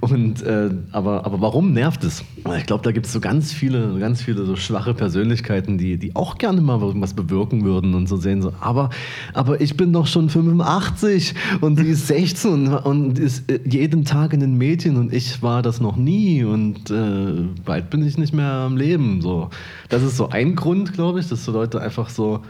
[0.00, 2.24] Und, äh, aber, aber warum nervt es?
[2.58, 6.14] Ich glaube, da gibt es so ganz viele, ganz viele so schwache Persönlichkeiten, die, die
[6.16, 8.90] auch gerne mal irgendwas bewirken würden und so sehen so, aber,
[9.32, 14.04] aber ich bin doch schon 85 und sie ist 16 und, und ist äh, jeden
[14.04, 18.18] Tag in den Medien und ich war das noch nie und äh, bald bin ich
[18.18, 19.20] nicht mehr am Leben.
[19.20, 19.50] So.
[19.88, 22.40] Das ist so ein Grund, glaube ich, dass so Leute einfach so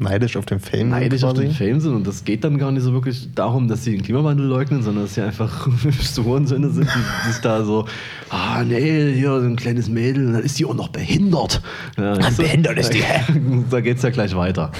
[0.00, 0.88] Neidisch auf den Fame.
[0.88, 1.48] neidisch auf quasi.
[1.48, 4.02] den Fame sind und das geht dann gar nicht so wirklich darum, dass sie den
[4.02, 5.68] Klimawandel leugnen, sondern dass sie einfach
[6.00, 7.86] so Hurensöhne sind, die sich da so,
[8.30, 11.60] ah nee, hier so ein kleines Mädel, und dann ist die auch noch behindert.
[11.98, 12.36] Ja, du?
[12.36, 13.02] behindert ist die.
[13.70, 14.72] Da geht's ja gleich weiter.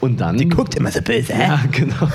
[0.00, 0.36] Und dann.
[0.36, 1.32] Die guckt immer so böse.
[1.32, 1.94] Ja, genau.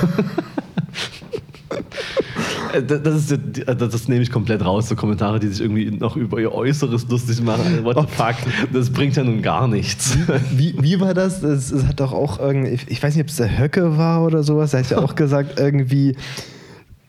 [2.73, 6.15] Äh, Das, ist, ja- das, nehme ich komplett raus, so Kommentare, die sich irgendwie noch
[6.15, 7.83] über ihr Äußeres lustig machen.
[7.83, 8.35] What the fuck?
[8.73, 10.17] Das bringt ja nun gar nichts.
[10.51, 11.41] Wie, wie war das?
[11.43, 14.73] Es, hat doch auch irgendwie, ich- weiß nicht, ob es der Höcke war oder sowas,
[14.73, 16.15] er hat ja auch gesagt, irgendwie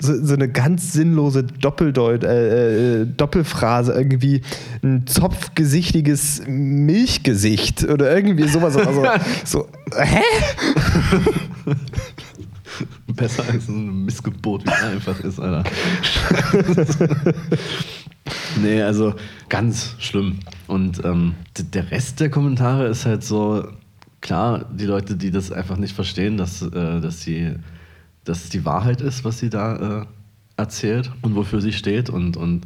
[0.01, 4.43] so, so eine ganz sinnlose Doppeldeut, äh, äh, Doppelphrase, irgendwie
[4.83, 8.77] ein zopfgesichtiges Milchgesicht oder irgendwie sowas.
[8.77, 9.03] Also,
[9.45, 10.21] so, hä?
[13.09, 15.71] Besser als so eine Missgeburt, wie es einfach ist, Alter.
[18.63, 19.15] nee, also
[19.49, 20.41] ganz schlimm.
[20.67, 23.67] Und ähm, der Rest der Kommentare ist halt so,
[24.21, 27.55] klar, die Leute, die das einfach nicht verstehen, dass, äh, dass, sie,
[28.25, 30.07] dass es die Wahrheit ist, was sie da äh,
[30.57, 32.11] erzählt und wofür sie steht.
[32.11, 32.63] Und, und,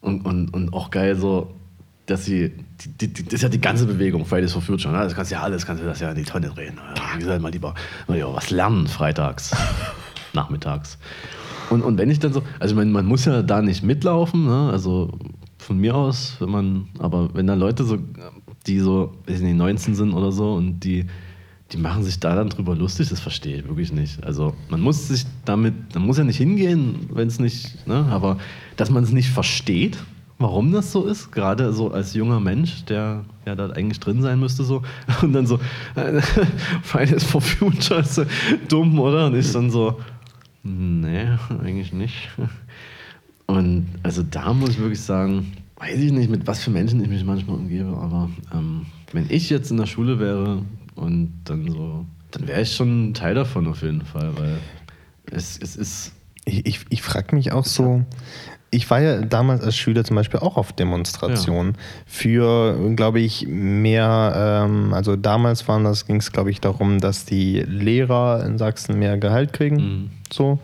[0.00, 1.54] und, und, und auch geil so,
[2.06, 2.52] dass sie,
[3.00, 5.02] die, die, das ist ja die ganze Bewegung, Fridays for Future, ne?
[5.02, 6.78] das kannst du ja alles, kannst du das ja in die Tonne drehen.
[7.14, 7.74] Wie gesagt, mal lieber
[8.06, 9.56] mal lieber was lernen freitags,
[10.34, 10.98] nachmittags.
[11.70, 14.70] Und, und wenn ich dann so, also man, man muss ja da nicht mitlaufen, ne?
[14.70, 15.18] also
[15.58, 17.98] von mir aus, wenn man, aber wenn da Leute so,
[18.66, 21.06] die so, weiß ich nicht, 19 sind oder so und die,
[21.72, 24.22] die machen sich da dann drüber lustig, das verstehe ich wirklich nicht.
[24.24, 28.06] Also man muss sich damit, man muss ja nicht hingehen, wenn es nicht, ne?
[28.10, 28.38] aber
[28.76, 29.98] dass man es nicht versteht,
[30.44, 34.38] warum das so ist, gerade so als junger Mensch, der ja da eigentlich drin sein
[34.38, 34.82] müsste so
[35.22, 35.58] und dann so,
[36.82, 38.26] Fridays for Future ist so
[38.68, 39.28] dumm, oder?
[39.28, 39.98] Und ich dann so,
[40.62, 41.28] nee,
[41.62, 42.28] eigentlich nicht.
[43.46, 47.08] Und also da muss ich wirklich sagen, weiß ich nicht, mit was für Menschen ich
[47.08, 50.60] mich manchmal umgebe, aber ähm, wenn ich jetzt in der Schule wäre
[50.94, 54.58] und dann so, dann wäre ich schon ein Teil davon auf jeden Fall, weil
[55.30, 56.12] es, es ist,
[56.44, 58.04] Ich, ich, ich frage mich auch so,
[58.74, 64.64] ich war ja damals als Schüler zum Beispiel auch auf Demonstrationen für, glaube ich, mehr,
[64.66, 68.98] ähm, also damals waren das, ging es, glaube ich, darum, dass die Lehrer in Sachsen
[68.98, 69.76] mehr Gehalt kriegen.
[69.76, 70.10] Mhm.
[70.32, 70.58] So.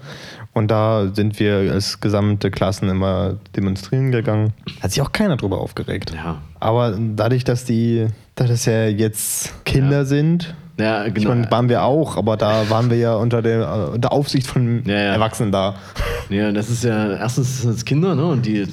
[0.53, 4.53] Und da sind wir als gesamte Klassen immer demonstrieren gegangen.
[4.83, 6.13] Hat sich auch keiner drüber aufgeregt.
[6.15, 10.05] ja, Aber dadurch, dass die, da das ja jetzt Kinder Ja.
[10.05, 11.31] sind, ja ich genau.
[11.31, 14.83] meine, waren wir auch, aber da waren wir ja unter der, äh, unter Aufsicht von
[14.85, 15.13] Ja, ja.
[15.15, 15.75] Erwachsenen da.
[16.29, 18.25] Ja, das ist ja, erstens sind es Kinder, ne?
[18.25, 18.67] Und die,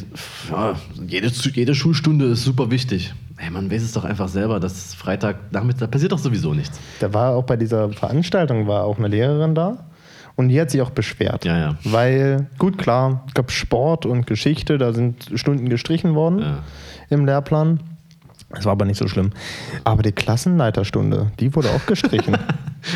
[0.51, 0.75] ja,
[1.07, 3.13] jede, jede Schulstunde ist super wichtig.
[3.37, 6.79] Ey, man weiß es doch einfach selber, dass Freitag Nachmittag, da passiert doch sowieso nichts.
[6.99, 9.85] Da war auch bei dieser Veranstaltung war auch eine Lehrerin da
[10.35, 11.45] und die hat sich auch beschwert.
[11.45, 11.75] Ja, ja.
[11.83, 16.57] Weil, gut, klar, ich glaube Sport und Geschichte, da sind Stunden gestrichen worden
[17.09, 17.79] im Lehrplan.
[18.49, 19.31] Das war aber nicht so schlimm.
[19.83, 22.37] Aber die Klassenleiterstunde, die wurde auch gestrichen.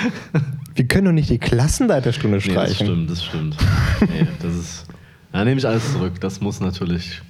[0.75, 2.87] Wir können doch nicht die Klassenleiterstunde Nee, das streichen.
[2.87, 3.57] stimmt, das stimmt.
[4.01, 4.85] nee, das ist,
[5.33, 6.13] da nehme ich alles zurück.
[6.21, 7.21] Das muss natürlich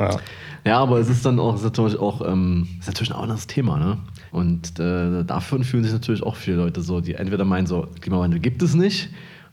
[0.00, 0.16] ja.
[0.64, 3.78] Ja, aber es ist dann auch, ist natürlich auch, ähm, ist natürlich auch das Thema,
[3.78, 3.98] ne?
[4.30, 8.40] Und äh, dafür fühlen sich natürlich auch viele Leute so, die entweder meinen, so Klimawandel
[8.40, 9.08] gibt es nicht,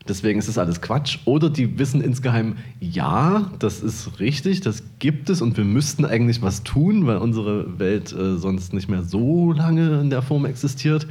[0.09, 5.29] deswegen ist das alles Quatsch, oder die wissen insgeheim, ja, das ist richtig, das gibt
[5.29, 9.51] es und wir müssten eigentlich was tun, weil unsere Welt äh, sonst nicht mehr so
[9.51, 11.07] lange in der Form existiert.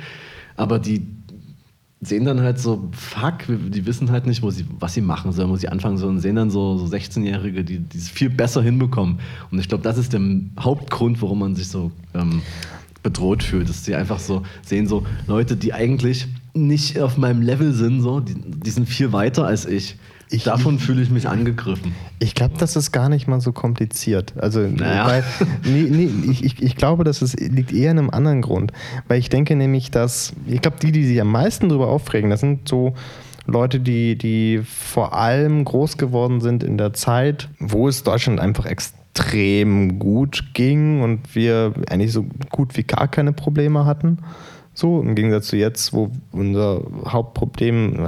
[0.57, 1.07] Aber die
[2.01, 5.51] sehen dann halt so, fuck, die wissen halt nicht, wo sie, was sie machen sollen,
[5.51, 9.19] wo sie anfangen sollen, und sehen dann so, so 16-Jährige, die es viel besser hinbekommen.
[9.51, 10.21] Und ich glaube, das ist der
[10.61, 12.43] Hauptgrund, warum man sich so ähm,
[13.03, 17.73] bedroht fühlt, dass sie einfach so sehen, so Leute, die eigentlich nicht auf meinem Level
[17.73, 19.97] sind, so, die, die sind viel weiter als ich.
[20.29, 21.95] Ich- Davon fühle ich mich angegriffen.
[22.19, 24.35] Ich glaube, das ist gar nicht mal so kompliziert.
[24.37, 25.07] Also, Naja.
[25.07, 25.25] weil,
[25.65, 28.73] nee, nee, ich, ich, glaube, das ist, liegt eher in einem anderen Grund.
[29.07, 32.41] Weil ich denke nämlich, dass, ich glaube, die, die sich am meisten darüber aufregen, das
[32.41, 32.95] sind so
[33.47, 38.67] Leute, die, die vor allem groß geworden sind in der Zeit, wo es Deutschland einfach
[38.67, 44.19] extrem gut ging und wir eigentlich so gut wie gar keine Probleme hatten.
[44.79, 47.99] So, im Gegensatz zu jetzt, wo unser Hauptproblem,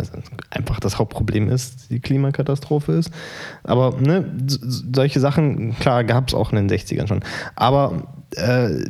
[0.50, 3.10] einfach das Hauptproblem ist, die Klimakatastrophe ist.
[3.64, 7.20] Aber ne, solche Sachen, klar, gab es auch in den 60ern schon.
[7.56, 8.02] Aber
[8.36, 8.84] äh,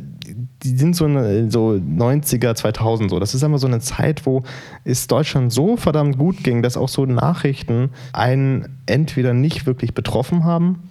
[0.63, 3.17] die sind so, eine, so 90er, 2000 so.
[3.17, 4.43] Das ist einfach so eine Zeit, wo
[4.83, 10.43] es Deutschland so verdammt gut ging, dass auch so Nachrichten einen entweder nicht wirklich betroffen
[10.43, 10.89] haben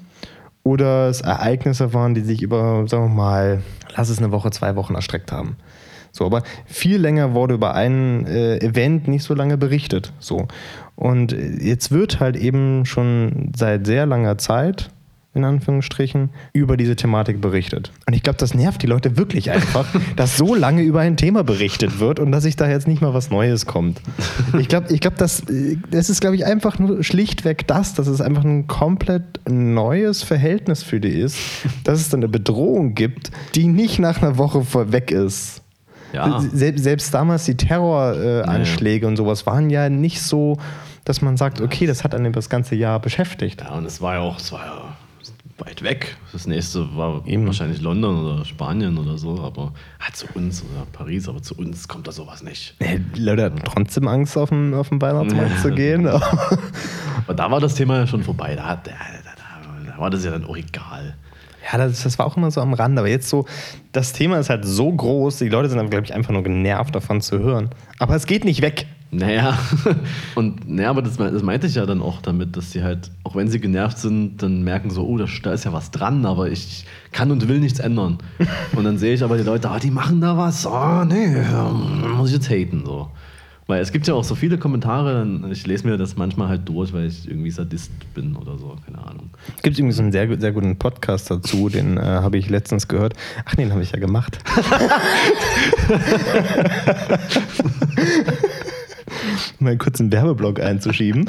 [0.64, 3.62] oder es Ereignisse waren, die sich über, sagen wir mal,
[3.94, 5.57] lass es eine Woche, zwei Wochen erstreckt haben.
[6.12, 10.12] So, aber viel länger wurde über ein äh, Event nicht so lange berichtet.
[10.18, 10.49] So.
[10.97, 14.90] Und jetzt wird halt eben schon seit sehr langer Zeit,
[15.35, 17.92] in Anführungsstrichen, über diese Thematik berichtet.
[18.07, 21.44] Und ich glaube, das nervt die Leute wirklich einfach, dass so lange über ein Thema
[21.44, 24.01] berichtet wird und dass sich da jetzt nicht mal was Neues kommt.
[24.59, 28.09] Ich glaube, ich glaub, das, äh, das ist, glaube ich, einfach nur schlichtweg das, dass
[28.09, 31.38] es einfach ein komplett neues Verhältnis für die ist,
[31.85, 35.62] dass es dann eine Bedrohung gibt, die nicht nach einer Woche vorweg ist.
[36.12, 36.40] Ja.
[36.40, 40.59] Sel selbst damals die Terroranschläge und sowas waren ja nicht so,
[41.05, 43.61] dass man sagt, okay, das hat einen das ganze Jahr beschäftigt.
[43.62, 44.83] Ja, und es war ja auch, es war ja
[45.59, 46.16] weit weg.
[46.33, 47.47] Das nächste war Eben.
[47.47, 51.88] wahrscheinlich London oder Spanien oder so, aber halt zu uns oder Paris, aber zu uns
[51.88, 52.77] kommt da sowas nicht.
[52.81, 56.07] Nee, Die Leute hatten trotzdem Angst, auf den, auf den Weihnachtsmarkt zu gehen.
[56.07, 58.55] Aber da war das Thema ja schon vorbei.
[58.55, 61.16] Da, da, da, da war das ja dann auch egal.
[61.70, 63.44] Ja, das, das war auch immer so am Rand, aber jetzt so,
[63.92, 67.20] das Thema ist halt so groß, die Leute sind, glaube ich, einfach nur genervt davon
[67.20, 67.70] zu hören.
[67.98, 68.87] Aber es geht nicht weg.
[69.11, 69.59] Naja,
[70.35, 73.37] und naja, aber das, das meinte ich ja dann auch damit, dass sie halt, auch
[73.37, 76.50] wenn sie genervt sind, dann merken so, oh, da, da ist ja was dran, aber
[76.50, 78.18] ich kann und will nichts ändern.
[78.76, 81.42] Und dann sehe ich aber die Leute, ah, die machen da was, oh, nee,
[82.16, 83.09] muss ich jetzt haten, so.
[83.68, 86.94] Weil es gibt ja auch so viele Kommentare, ich lese mir das manchmal halt durch,
[86.94, 89.28] weil ich irgendwie Sadist bin oder so, keine Ahnung.
[89.57, 93.12] Es gibt übrigens einen sehr, sehr guten Podcast dazu, den äh, habe ich letztens gehört.
[93.44, 94.38] Ach nee, den habe ich ja gemacht.
[99.59, 101.26] Mal kurz einen Werbeblock einzuschieben.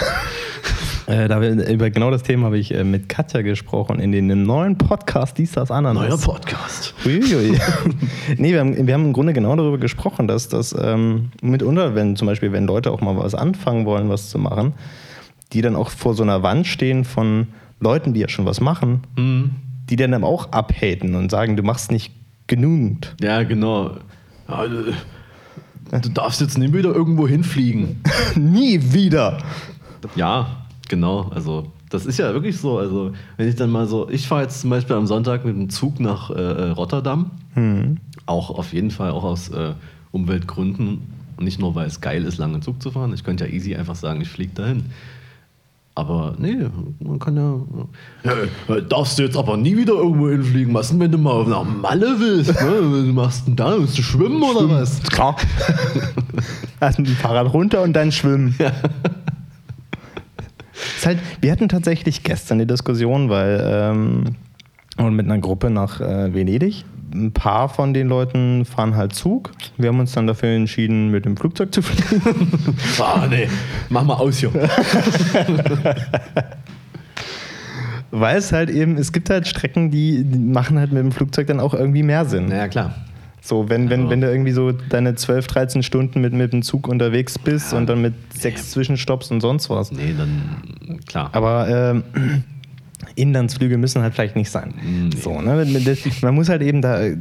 [1.09, 4.29] Äh, da wir, über genau das Thema habe ich äh, mit Katja gesprochen in den
[4.29, 6.07] im neuen Podcast Dies, das, Ananas.
[6.07, 6.93] Neuer Podcast.
[7.03, 7.57] Uiuiui.
[8.37, 12.15] nee, wir haben, wir haben im Grunde genau darüber gesprochen, dass das ähm, mitunter, wenn
[12.15, 14.73] zum Beispiel, wenn Leute auch mal was anfangen wollen, was zu machen,
[15.51, 17.47] die dann auch vor so einer Wand stehen von
[17.79, 19.01] Leuten, die ja schon was machen,
[19.89, 22.13] die dann aber auch abhaten und sagen, du machst nicht
[22.45, 23.15] genügend.
[23.19, 23.95] Ja, genau.
[24.47, 24.93] Äh,
[26.03, 28.03] Du darfst jetzt nicht wieder irgendwo hinfliegen.
[28.35, 29.39] Nie wieder.
[30.15, 31.31] Ja, genau.
[31.33, 32.77] Also das ist ja wirklich so.
[32.77, 35.69] Also wenn ich dann mal so, ich fahre jetzt zum Beispiel am Sonntag mit dem
[35.69, 37.31] Zug nach äh, Rotterdam.
[38.25, 39.73] Auch auf jeden Fall auch aus äh,
[40.11, 41.01] Umweltgründen.
[41.37, 43.13] Und nicht nur, weil es geil ist, lange Zug zu fahren.
[43.13, 44.85] Ich könnte ja easy einfach sagen, ich fliege dahin.
[45.95, 46.55] Aber nee,
[46.99, 47.59] man kann ja,
[48.23, 48.75] ja.
[48.75, 50.73] äh, Darfst du jetzt aber nie wieder irgendwo hinfliegen.
[50.73, 52.53] Was denn, wenn du mal nach Malle willst?
[52.61, 52.79] Ne?
[52.81, 53.77] Was machst du denn da?
[53.77, 55.01] Willst du schwimmen oder was?
[55.03, 55.35] Klar.
[56.79, 58.55] Erst mit dem Fahrrad runter und dann schwimmen.
[60.97, 64.35] Ist halt, wir hatten tatsächlich gestern die Diskussion, weil ähm,
[64.99, 66.83] und mit einer Gruppe nach äh, Venedig.
[67.13, 69.51] Ein paar von den Leuten fahren halt Zug.
[69.77, 72.75] Wir haben uns dann dafür entschieden, mit dem Flugzeug zu fliegen.
[72.99, 73.47] Ah, nee.
[73.89, 74.51] Mach mal aus hier.
[78.11, 81.47] Weil es halt eben, es gibt halt Strecken, die, die machen halt mit dem Flugzeug
[81.47, 82.47] dann auch irgendwie mehr Sinn.
[82.47, 82.93] Naja, klar.
[83.49, 86.87] So, wenn, wenn, wenn du irgendwie so deine 12, 13 Stunden mit, mit dem Zug
[86.87, 89.91] unterwegs bist und dann mit sechs Zwischenstopps und sonst was.
[89.91, 91.31] Nee, dann klar.
[91.33, 92.03] Aber ähm,
[93.15, 94.75] Inlandsflüge müssen halt vielleicht nicht sein.
[94.83, 95.17] Nee.
[95.17, 95.65] So, ne?
[96.21, 97.17] Man muss halt eben da äh,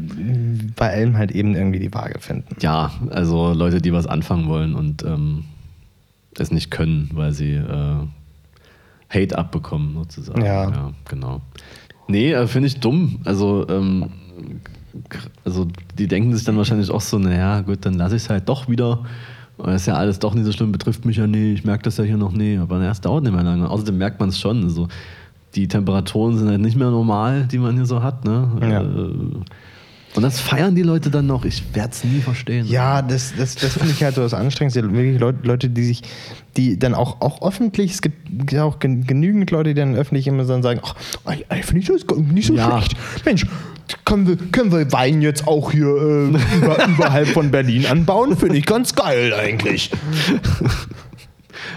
[0.76, 2.56] bei allem halt eben irgendwie die Waage finden.
[2.60, 5.44] Ja, also Leute, die was anfangen wollen und ähm,
[6.38, 7.96] es nicht können, weil sie äh,
[9.08, 10.44] Hate abbekommen, sozusagen.
[10.44, 10.92] Ja.
[11.08, 11.40] genau.
[12.06, 13.20] Nee, äh, finde ich dumm.
[13.24, 14.10] Also, ähm,
[15.44, 18.48] also die denken sich dann wahrscheinlich auch so, naja, gut, dann lasse ich es halt
[18.48, 19.04] doch wieder.
[19.58, 21.96] Das ist ja alles doch nicht so schlimm, betrifft mich ja nie, ich merke das
[21.96, 22.58] ja hier noch nie.
[22.58, 23.68] Aber naja, es dauert nicht mehr lange.
[23.68, 24.62] Außerdem merkt man es schon.
[24.62, 24.86] Also,
[25.54, 28.24] die Temperaturen sind halt nicht mehr normal, die man hier so hat.
[28.24, 28.48] Ne?
[28.60, 28.82] Ja.
[28.82, 29.14] Äh,
[30.14, 31.44] und das feiern die Leute dann noch.
[31.44, 32.66] Ich werde es nie verstehen.
[32.66, 34.82] Ja, das, das, das finde ich halt so das Anstrengendste.
[34.92, 36.02] Wirklich Leute, Leute, die sich,
[36.56, 40.44] die dann auch, auch öffentlich, es gibt auch gen- genügend Leute, die dann öffentlich immer
[40.44, 40.94] so sagen, ach,
[41.62, 42.70] finde ich das nicht so Ja.
[42.80, 42.96] schlecht.
[43.24, 43.46] Mensch,
[44.04, 48.36] können wir, können wir Wein jetzt auch hier äh, über, überhalb von Berlin anbauen?
[48.36, 49.90] Finde ich ganz geil eigentlich.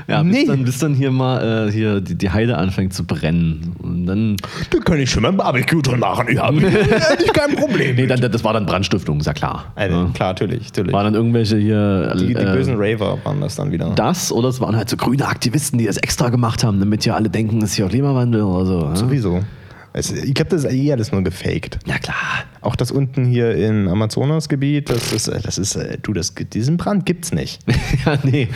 [0.08, 0.46] Ja, bis, Nee.
[0.46, 3.76] dann, bis dann hier mal äh, hier die, die Heide anfängt zu brennen.
[3.82, 4.36] Und dann.
[4.70, 6.28] Da kann ich schon mal ein Barbecue drin machen.
[6.32, 7.96] Ich habe eigentlich kein Problem.
[7.96, 9.72] Nee, dann, das war dann Brandstiftung, ist ja klar.
[9.76, 10.10] Also, ja.
[10.14, 10.66] Klar, natürlich.
[10.66, 10.94] natürlich.
[10.94, 12.14] War dann irgendwelche hier.
[12.20, 13.92] Die, die äh, bösen Raver waren das dann wieder.
[13.96, 17.16] das oder es waren halt so grüne Aktivisten, die das extra gemacht haben, damit ja
[17.16, 18.80] alle denken, es ist hier Klimawandel oder so.
[18.82, 19.42] Ja, Sowieso.
[19.94, 21.80] Es, ich habe das eh alles nur gefaked.
[21.86, 22.16] ja klar.
[22.62, 27.06] Auch das unten hier im Amazonasgebiet, das ist, das ist, äh, du, das, diesen Brand
[27.06, 27.60] gibt's nicht.
[28.06, 28.48] ja, nee.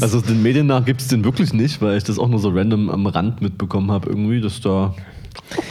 [0.00, 2.48] also den Medien nach gibt es den wirklich nicht, weil ich das auch nur so
[2.48, 4.94] random am Rand mitbekommen habe, irgendwie, dass da.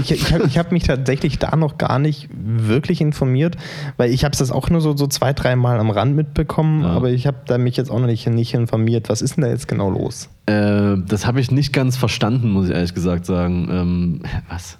[0.00, 3.56] Ich, ich habe hab mich tatsächlich da noch gar nicht wirklich informiert,
[3.96, 6.88] weil ich habe das auch nur so, so zwei, drei Mal am Rand mitbekommen, Ja.
[6.90, 9.08] aber ich habe da mich jetzt auch noch nicht, nicht informiert.
[9.08, 10.28] Was ist denn da jetzt genau los?
[10.46, 13.68] Äh, das habe ich nicht ganz verstanden, muss ich ehrlich gesagt sagen.
[13.70, 14.78] Ähm, was?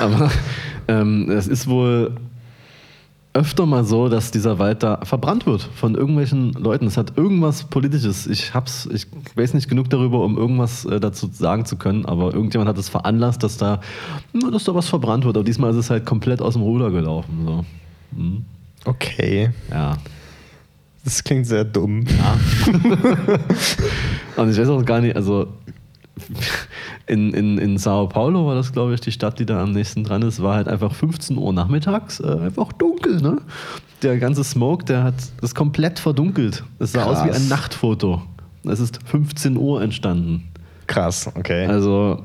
[0.00, 0.30] Aber
[0.88, 2.16] ähm, es ist wohl
[3.34, 6.86] öfter mal so, dass dieser Wald da verbrannt wird von irgendwelchen Leuten.
[6.86, 8.26] Es hat irgendwas Politisches.
[8.28, 12.32] Ich hab's, ich weiß nicht genug darüber, um irgendwas äh, dazu sagen zu können, aber
[12.32, 13.80] irgendjemand hat es veranlasst, dass da,
[14.52, 15.36] dass da was verbrannt wird.
[15.36, 17.42] Aber diesmal ist es halt komplett aus dem Ruder gelaufen.
[17.44, 17.64] So.
[18.16, 18.44] Hm.
[18.84, 19.96] Okay, Ja.
[21.04, 22.04] das klingt sehr dumm.
[22.06, 22.36] Ja.
[24.42, 25.48] Und ich weiß auch gar nicht, also
[27.06, 30.04] in, in, in Sao Paulo war das, glaube ich, die Stadt, die da am nächsten
[30.04, 33.38] dran ist, war halt einfach 15 Uhr nachmittags, äh, einfach dunkel, ne?
[34.02, 36.64] Der ganze Smoke, der hat das komplett verdunkelt.
[36.78, 37.36] Es sah aus wie Krass.
[37.42, 38.22] ein Nachtfoto.
[38.64, 40.50] Es ist 15 Uhr entstanden.
[40.86, 41.66] Krass, okay.
[41.66, 42.22] Also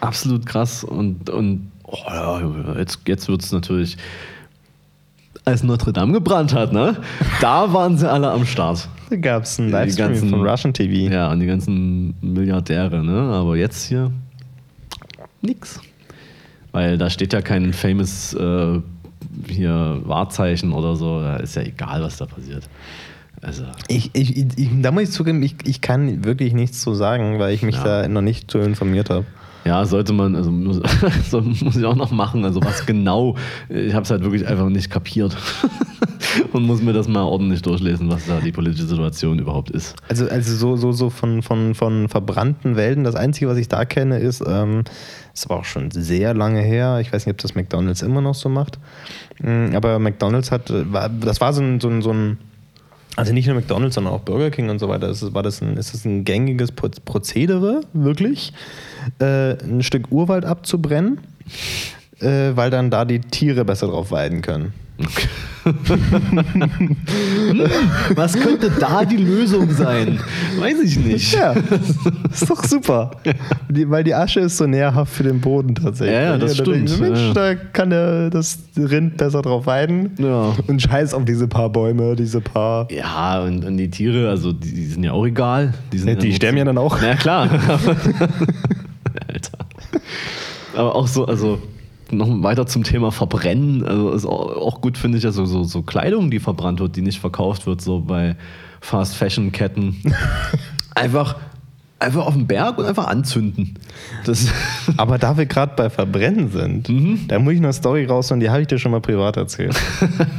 [0.00, 3.96] absolut krass und, und oh ja, jetzt, jetzt wird es natürlich,
[5.44, 6.96] als Notre Dame gebrannt hat, ne?
[7.40, 8.88] Da waren sie alle am Start.
[9.10, 11.12] Da gab es einen Livestream ganzen- von Russian TV.
[11.12, 13.18] Ja, und die ganzen Milliardäre, ne?
[13.32, 14.10] Aber jetzt hier
[15.42, 15.80] nix.
[16.72, 18.80] Weil da steht ja kein famous äh,
[19.48, 21.20] hier Wahrzeichen oder so.
[21.20, 22.68] Da ist ja egal, was da passiert.
[23.42, 27.38] Also, Ich, ich, ich, da muss ich zugeben, ich, ich kann wirklich nichts zu sagen,
[27.38, 28.02] weil ich mich Ja.
[28.02, 29.24] da noch nicht so informiert habe.
[29.66, 30.80] Ja, sollte man, also muss,
[31.30, 32.44] so muss ich auch noch machen.
[32.44, 33.36] Also was genau,
[33.68, 35.36] ich habe es halt wirklich einfach nicht kapiert.
[36.52, 39.96] Und muss mir das mal ordentlich durchlesen, was da die politische Situation überhaupt ist.
[40.08, 43.86] Also, also so, so, so von, von, von verbrannten Wäldern, das Einzige, was ich da
[43.86, 44.84] kenne, ist, ähm,
[45.32, 48.34] das war auch schon sehr lange her, ich weiß nicht, ob das McDonalds immer noch
[48.34, 48.78] so macht,
[49.40, 50.70] Mm, aber McDonalds hat,
[51.20, 52.38] das war so ein, so ein, so ein
[53.16, 55.08] also nicht nur McDonalds, sondern auch Burger King und so weiter.
[55.08, 58.52] Ist, das- war das ein, ist das ein gängiges Pro- Prozedere, wirklich,
[59.18, 61.18] äh, ein Stück Urwald abzubrennen,
[62.20, 64.72] äh, weil dann da die Tiere besser drauf weiden können.
[68.14, 70.20] Was könnte da die Lösung sein?
[70.58, 71.34] Weiß ich nicht.
[71.34, 71.54] Ja,
[72.30, 73.10] ist doch super.
[73.68, 76.16] Die, weil die Asche ist so nährhaft für den Boden tatsächlich.
[76.16, 77.32] Ja, ja, das da denken stimmt, sie, Mensch, ja.
[77.34, 80.12] da kann der, das Rind besser drauf weiden.
[80.18, 80.54] Ja.
[80.66, 82.90] Und scheiß auf diese paar Bäume, diese paar.
[82.90, 85.74] Ja, und, und die Tiere, also die, die sind ja auch egal.
[85.92, 86.96] Die, sind Ja, die sterben ja dann auch.
[87.00, 87.48] Na ja, klar.
[89.28, 89.58] Alter.
[90.74, 91.58] Aber auch so, also
[92.10, 93.84] noch weiter zum Thema Verbrennen.
[93.84, 97.02] Also ist auch, auch gut, finde ich, also so, so Kleidung, die verbrannt wird, die
[97.02, 98.36] nicht verkauft wird, so bei
[98.80, 99.96] Fast Fashion Ketten.
[100.94, 101.36] einfach,
[101.98, 103.78] einfach auf den Berg und einfach anzünden.
[104.24, 104.48] Das,
[104.96, 107.20] Aber da wir gerade bei Verbrennen sind, Mhm.
[107.28, 109.76] da muss ich eine Story raus und die habe ich dir schon mal privat erzählt.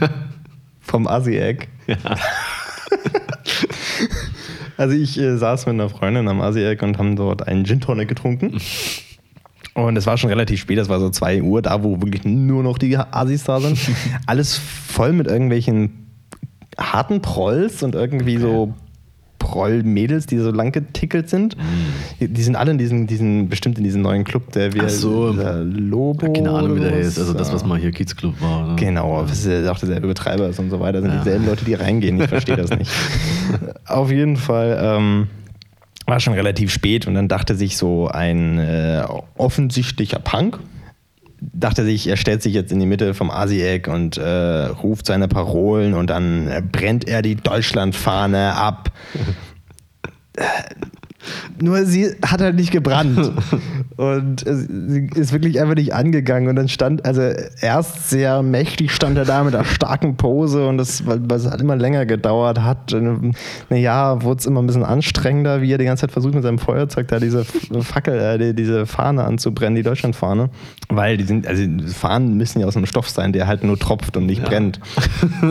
[0.81, 1.67] Vom Assi-Eck.
[4.77, 8.07] Also ich äh, saß mit einer Freundin am Assi-Eck und haben dort einen Gin Tonic
[8.07, 8.61] getrunken.
[9.77, 12.63] Und es war schon relativ spät, es war so 2 Uhr, da wo wirklich nur
[12.63, 13.77] noch die Assis da sind.
[14.25, 16.07] Alles voll mit irgendwelchen
[16.79, 18.73] harten Prolls und irgendwie so
[19.37, 21.55] Proll-Mädels, die so lang getickelt sind.
[22.19, 25.31] Die, die sind alle in diesem, diesen, bestimmt in diesem neuen Club, der wir so.
[25.63, 26.33] Lobo.
[26.33, 27.19] keine Ahnung, wie der heißt.
[27.19, 28.69] Also das, was mal hier Kiezclub war.
[28.69, 28.75] Ne?
[28.77, 31.01] Genau, das ist auch derselbe Betreiber ist und so weiter.
[31.01, 31.23] Das sind Ja.
[31.23, 32.19] dieselben Leute, die reingehen.
[32.19, 32.91] Ich verstehe das nicht.
[33.85, 35.27] Auf jeden Fall ähm,
[36.07, 39.03] war schon relativ spät und dann dachte sich so ein äh,
[39.35, 40.59] offensichtlicher Punk,
[41.39, 45.27] dachte sich, er stellt sich jetzt in die Mitte vom Asi-Eck und äh, ruft seine
[45.27, 48.91] Parolen und dann brennt er die Deutschlandfahne ab.
[51.61, 53.31] Nur sie hat halt nicht gebrannt.
[53.97, 56.49] Und äh, sie ist wirklich einfach nicht angegangen.
[56.49, 57.21] Und dann stand, also
[57.61, 61.75] erst sehr mächtig stand er da mit einer starken Pose und das, es halt immer
[61.75, 62.95] länger gedauert hat.
[63.69, 66.59] Naja, wurde es immer ein bisschen anstrengender, wie er die ganze Zeit versucht mit seinem
[66.59, 70.49] Feuerzeug da diese Fackel, äh, die, diese Fahne anzubrennen, die Deutschlandfahne.
[70.89, 74.15] Weil die sind, also Fahnen müssen ja aus einem Stoff sein, der halt nur tropft
[74.15, 74.79] und nicht brennt.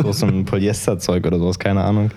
[0.02, 2.10] So aus so ein Polyesterzeug oder sowas, keine Ahnung.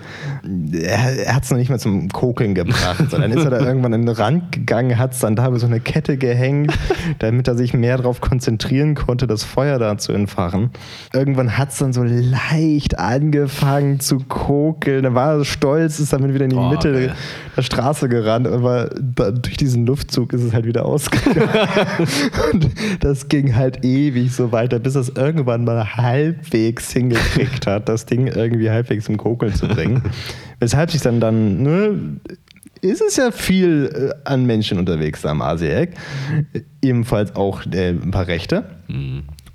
[0.72, 3.93] Er, er hat es noch nicht mehr zum Kokeln gebracht, sondern ist er da irgendwann
[3.93, 6.74] an den Rand gegangen, hat es dann da über so eine Kette gehängt,
[7.20, 10.72] damit er sich mehr darauf konzentrieren konnte, das Feuer da zu entfachen.
[11.14, 15.04] Irgendwann hat es dann so leicht angefangen zu kokeln.
[15.04, 17.16] Da war er stolz, ist damit wieder in die Boah, Mitte geil.
[17.56, 21.50] der Straße gerannt, aber da, durch diesen Luftzug ist es halt wieder ausgegangen.
[22.54, 22.70] und
[23.00, 28.28] das ging halt ewig so weiter, bis es irgendwann mal halbwegs hingekriegt hat, das Ding
[28.28, 30.04] irgendwie halbwegs zum Kokeln zu bringen.
[30.60, 32.20] Weshalb sich dann dann, ne,
[32.82, 35.92] ist es ja viel äh, an Menschen unterwegs am Asieck.
[36.82, 38.66] Ebenfalls auch äh, ein paar Rechte.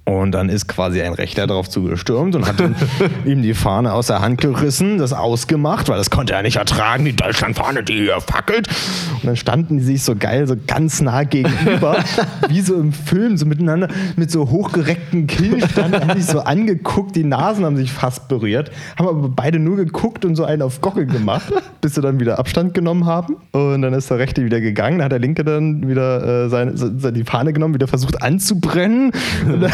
[0.07, 2.57] Und dann ist quasi ein Rechter darauf zugestürmt und hat
[3.25, 7.07] ihm- die Fahne aus der Hand gerissen, das ausgemacht, weil das konnte er nicht ertragen,
[7.07, 8.69] die Deutschlandfahne, die hier fackelt.
[9.15, 11.97] Und dann standen die sich so geil, so ganz nah gegenüber,
[12.51, 17.25] wie so im Film, so miteinander, mit so hochgereckten Kinnstanden, haben sich so angeguckt, die
[17.25, 21.07] Nasen haben sich fast berührt, haben aber beide nur geguckt und so einen auf Gockel
[21.07, 21.51] gemacht,
[21.81, 23.37] bis sie dann wieder Abstand genommen haben.
[23.53, 26.77] Und dann ist der Rechte wieder gegangen, dann hat der Linke dann wieder äh, seine,
[26.77, 29.11] se- die Fahne genommen, wieder versucht anzubrennen.
[29.51, 29.73] Und, dann,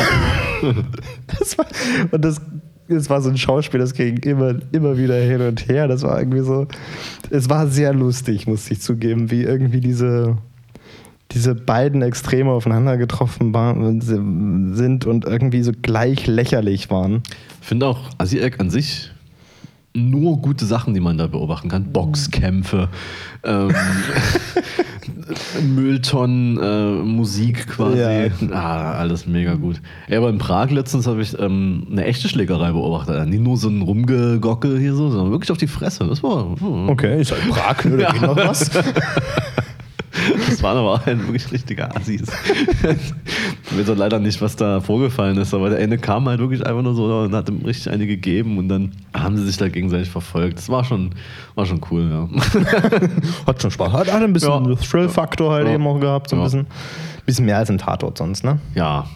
[1.26, 1.66] das war,
[2.10, 2.40] und das,
[2.88, 5.88] das war so ein Schauspiel, das ging immer, immer wieder hin und her.
[5.88, 6.66] Das war irgendwie so,
[7.30, 10.36] es war sehr lustig, muss ich zugeben, wie irgendwie diese,
[11.32, 17.22] diese beiden Extreme aufeinander getroffen waren, sind und irgendwie so gleich lächerlich waren.
[17.60, 19.12] Ich finde auch Asiek an sich
[19.92, 21.92] nur gute Sachen, die man da beobachten kann.
[21.92, 22.88] Boxkämpfe,
[23.42, 23.74] ähm,
[25.74, 27.98] Mülltonnen, äh, Musik quasi.
[27.98, 28.30] Ja.
[28.52, 29.80] Ah, alles mega gut.
[30.08, 33.28] Ja, aber in Prag letztens habe ich ähm, eine echte Schlägerei beobachtet.
[33.28, 36.06] Nicht nur so ein Rumgegockel hier so, sondern wirklich auf die Fresse.
[36.06, 36.56] Das war.
[36.58, 36.88] hm.
[36.88, 37.96] Okay, ist halt Prag, ne?
[37.96, 38.70] Da geht noch was.
[40.48, 42.22] Das waren aber halt wirklich richtige Assis.
[43.80, 46.66] Ich weiß auch leider nicht, was da vorgefallen ist, aber der eine kam halt wirklich
[46.66, 49.68] einfach nur so und hat ihm richtig eine gegeben und dann haben sie sich da
[49.68, 50.58] gegenseitig verfolgt.
[50.58, 51.10] Das war schon,
[51.54, 52.28] war schon cool, ja.
[53.46, 53.92] Hat schon Spaß.
[53.92, 54.74] Hat, hat ein bisschen Ja.
[54.74, 55.74] Thrill-Faktor halt Ja.
[55.74, 56.66] eben auch gehabt, so ein bisschen.
[57.24, 58.58] Bisschen mehr als ein Tatort sonst, ne?
[58.74, 59.06] Ja,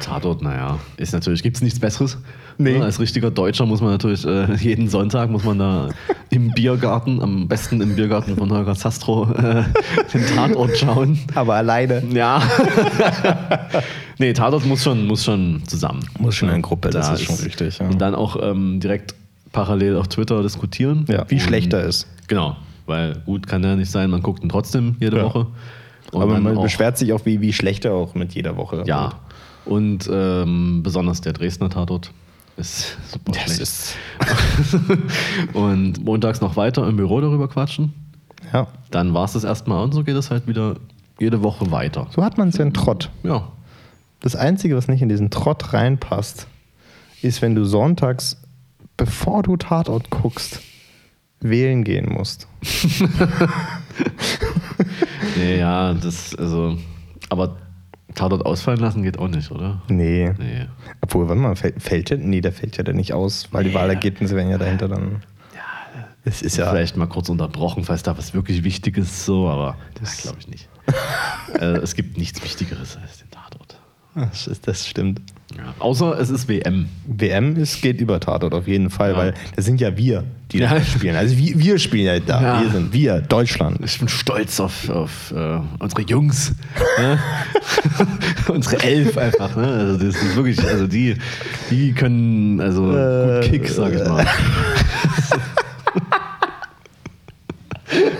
[0.00, 2.18] Tatort, naja, ist natürlich, gibt es nichts Besseres.
[2.62, 2.76] Nee.
[2.76, 5.88] Ja, als richtiger Deutscher muss man natürlich äh, jeden Sonntag muss man da
[6.28, 9.64] im Biergarten, am besten im Biergarten von Holger Sastro, äh,
[10.12, 11.18] den Tatort schauen.
[11.34, 12.02] Aber alleine.
[12.12, 12.42] Ja.
[14.18, 16.00] nee, Tatort muss schon, muss schon zusammen.
[16.18, 17.86] Muss schon in Gruppe, das Da ist schon richtig, ja.
[17.88, 19.14] Und dann auch ähm, direkt
[19.52, 21.04] parallel auf Twitter diskutieren.
[21.08, 22.06] Ja, wie Und- schlecht er ist.
[22.28, 22.56] Genau,
[22.86, 25.24] weil gut kann ja nicht sein, man guckt ihn trotzdem jede Ja.
[25.24, 25.46] Woche.
[26.12, 28.84] Und Aber man auch- beschwert sich auch, wie, wie schlecht er auch mit jeder Woche
[28.86, 29.04] Ja.
[29.04, 29.14] wird.
[29.64, 32.12] Und ähm, besonders der Dresdner Tatort
[32.56, 33.60] ist super Das schlecht.
[33.60, 33.94] ist.
[35.54, 37.92] und montags noch weiter im Büro darüber quatschen.
[38.52, 38.66] Ja.
[38.90, 40.76] Dann war es das erstmal und so geht es halt wieder
[41.18, 42.06] jede Woche weiter.
[42.14, 43.10] So hat man es ja in Trott.
[43.22, 43.48] Ja.
[44.20, 46.46] Das Einzige, was nicht in diesen Trott reinpasst,
[47.22, 48.36] ist, wenn du sonntags,
[48.96, 50.60] bevor du Tatort guckst,
[51.40, 52.46] wählen gehen musst.
[55.58, 56.76] Ja, das, also,
[57.28, 57.56] aber
[58.20, 59.80] Tatort ausfallen lassen geht auch nicht, oder?
[59.88, 60.32] Nee.
[60.38, 60.66] Nee.
[61.00, 62.18] Obwohl, warte mal, fällt, der?
[62.18, 63.74] Nee, der fällt ja dann nicht aus, weil die Nee.
[63.76, 65.22] Wahlergebnisse werden ja dahinter dann.
[66.22, 66.68] Es ist ja.
[66.70, 70.68] Vielleicht mal kurz unterbrochen, falls da was wirklich Wichtiges so, aber das glaube ich nicht.
[71.58, 73.78] äh, es gibt nichts Wichtigeres als den Tatort.
[74.14, 75.22] Das, ist, das stimmt.
[75.56, 75.72] Ja.
[75.78, 76.90] Außer es ist WM.
[77.06, 79.16] WM ist, geht über Tatort auf jeden Fall, Ja.
[79.16, 80.74] weil das sind ja wir, die Ja.
[80.74, 81.16] da spielen.
[81.16, 82.42] Also wir, wir spielen ja da.
[82.42, 82.62] Ja.
[82.62, 83.78] Wir sind wir, Deutschland.
[83.84, 86.52] Ich bin stolz auf, auf äh, unsere Jungs.
[86.98, 87.18] ne?
[88.48, 89.54] unsere Elf einfach.
[89.56, 89.66] Ne?
[89.66, 91.16] Also das ist wirklich, also die,
[91.70, 94.26] die können also Äh, gut Kick, sag ich mal.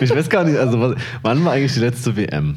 [0.00, 2.56] ich weiß gar nicht, also was, wann war eigentlich die letzte WM?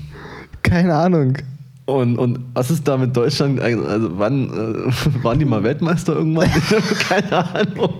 [0.61, 1.37] Keine Ahnung.
[1.85, 3.59] Und, und was ist da mit Deutschland?
[3.59, 6.49] Also wann äh, waren die mal Weltmeister irgendwann?
[7.09, 7.93] Keine Ahnung.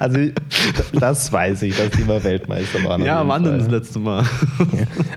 [0.00, 0.18] Also
[0.98, 3.04] das weiß ich, dass die mal Weltmeister waren.
[3.04, 4.24] Ja, wann denn das letzte Mal?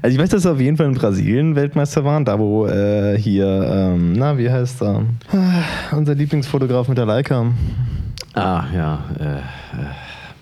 [0.01, 3.17] Also ich weiß, dass sie auf jeden Fall in Brasilien Weltmeister waren, da wo äh,
[3.17, 5.03] hier, ähm, na, wie heißt er?
[5.31, 7.47] Ah, Unser Lieblingsfotograf mit der Leica.
[8.33, 9.41] Ah, ja, äh, äh,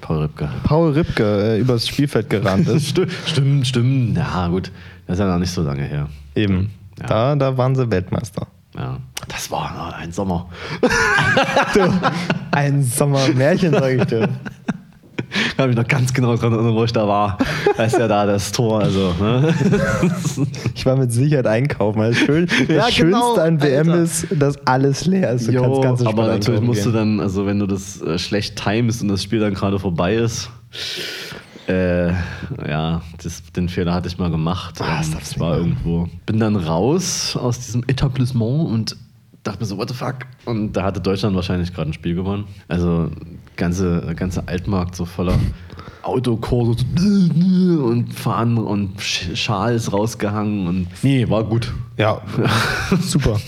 [0.01, 0.49] Paul Ripke.
[0.63, 1.23] Paul Ripke
[1.55, 2.89] äh, übers Spielfeld gerannt ist.
[2.89, 4.17] Stimmt, stimmt, stimmt.
[4.17, 4.71] Ja, gut.
[5.07, 6.07] Das ist ja noch nicht so lange her.
[6.35, 6.69] Eben.
[7.01, 7.07] Ja.
[7.07, 8.47] Da, da waren sie Weltmeister.
[8.77, 8.97] Ja.
[9.27, 10.47] Das war noch ein Sommer.
[12.51, 14.29] Ein Sommermärchen, sag ich dir.
[15.31, 17.37] Ich kann mich noch ganz genau dran erinnern, wo ich da war.
[17.77, 18.79] Da ist ja da das Tor.
[18.81, 19.53] Also, ne?
[20.73, 21.99] Ich war mit Sicherheit einkaufen.
[21.99, 24.01] Das, Schön, das Ja, Schönste genau, an WM Alter.
[24.03, 25.47] ist, dass alles leer ist.
[25.47, 27.17] Du Jo, kannst ganz aber entspannt natürlich musst du gehen.
[27.17, 30.49] dann, also wenn du das äh, schlecht timest und das Spiel dann gerade vorbei ist,
[31.69, 32.09] äh,
[32.67, 34.81] ja, das, den Fehler hatte ich mal gemacht.
[34.81, 38.97] Ah, das Ähm, darfst ich war irgendwo, bin dann raus aus diesem Etablissement und
[39.43, 40.15] dachte mir so, what the fuck?
[40.45, 42.45] Und da hatte Deutschland wahrscheinlich gerade ein Spiel gewonnen.
[42.67, 43.09] Also
[43.55, 45.37] ganze, ganze Altmarkt so voller
[46.03, 46.83] Autokurse
[47.83, 51.71] und fahren und Sch- Schals rausgehangen und nee, war gut.
[51.97, 52.21] Ja,
[53.01, 53.39] super.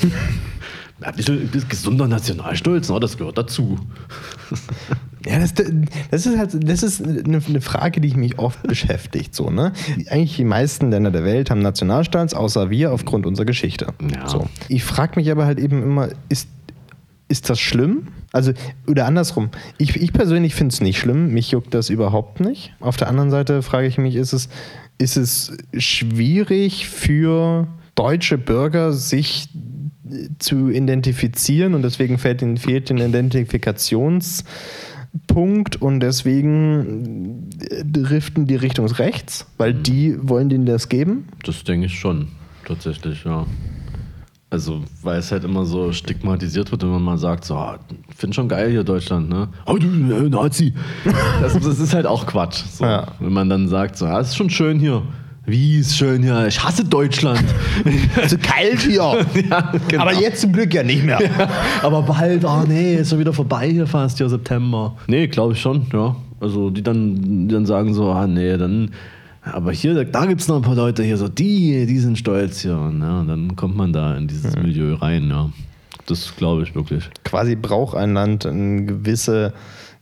[1.01, 2.99] Ja, Ein bisschen, ein bisschen gesunder Nationalstolz, ne?
[2.99, 3.79] das gehört dazu.
[5.25, 9.35] Ja, das, das ist halt, das ist eine, Frage, die ich mich oft beschäftigt.
[9.35, 9.73] So, ne?
[10.09, 13.87] Eigentlich die meisten Länder der Welt haben Nationalstolz, außer wir aufgrund unserer Geschichte.
[14.13, 14.27] Ja.
[14.27, 14.47] So.
[14.67, 16.47] Ich frage mich aber halt eben immer, ist,
[17.27, 18.07] ist das schlimm?
[18.33, 18.53] Also,
[18.87, 22.73] oder andersrum, ich, ich persönlich finde es nicht schlimm, mich juckt das überhaupt nicht.
[22.79, 24.49] Auf der anderen Seite frage ich mich, ist es,
[24.97, 29.49] ist es schwierig für deutsche Bürger, sich
[30.39, 34.43] zu identifizieren und deswegen fehlt ihnen, fehlt den Identifikations-
[35.27, 41.27] Punkt und deswegen äh, driften die Richtung rechts, weil die wollen denen das geben.
[41.43, 42.29] Das denke ich schon,
[42.65, 43.45] tatsächlich, ja.
[44.49, 47.79] Also, weil es halt immer so stigmatisiert wird, wenn man mal sagt, so, ah,
[48.13, 49.47] find schon geil hier Deutschland, ne?
[49.65, 50.73] Oh, du äh, Nazi.
[51.41, 52.63] Das, das ist halt auch Quatsch.
[52.69, 52.83] So.
[52.83, 53.07] Ja.
[53.19, 55.03] Wenn man dann sagt, so, ah, es ist schon schön hier.
[55.51, 56.47] Wie ist schön hier?
[56.47, 57.43] Ich hasse Deutschland.
[58.15, 59.25] Also kalt hier.
[59.49, 60.01] ja, genau.
[60.01, 61.19] Aber jetzt zum Glück ja nicht mehr.
[61.81, 64.95] Aber bald, ah nee, ist schon wieder vorbei hier fast, ja, September.
[65.07, 66.15] Nee, glaube ich schon, ja.
[66.39, 68.91] Also die dann, die dann sagen so, ah nee, dann,
[69.41, 72.61] aber hier, da gibt es noch ein paar Leute hier, so die, die sind stolz
[72.61, 72.77] hier.
[72.77, 75.49] Und, ja, und dann kommt man da in dieses Milieu rein, ja.
[76.05, 77.09] Das glaube ich wirklich.
[77.25, 79.53] Quasi braucht ein Land eine gewisse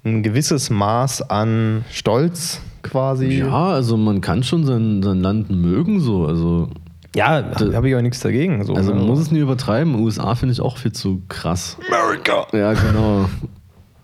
[0.03, 3.39] ein gewisses Maß an Stolz quasi.
[3.39, 6.25] Ja, also man kann schon sein, sein Land mögen, so.
[6.25, 6.69] Also,
[7.15, 8.63] Ja, da habe ich auch nichts dagegen.
[8.65, 8.99] So, also ne?
[8.99, 9.95] man muss es nie übertreiben.
[9.95, 11.77] USA finde ich auch viel zu krass.
[11.87, 12.47] America!
[12.53, 13.29] Ja, genau.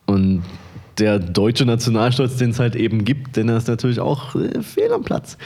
[0.05, 0.43] Und
[0.99, 4.91] der deutsche Nationalstolz, den es halt eben gibt, denn er ist natürlich auch äh, fehl
[4.93, 5.37] am Platz.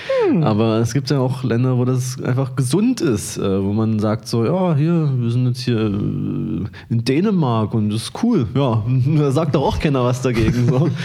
[0.41, 4.27] Aber es gibt ja auch Länder, wo das einfach gesund ist, äh, wo man sagt
[4.27, 8.47] so, ja, hier, wir sind jetzt hier äh, in Dänemark und das ist cool.
[8.53, 8.83] Ja,
[9.17, 10.67] da sagt doch auch keiner was dagegen.
[10.67, 10.89] So.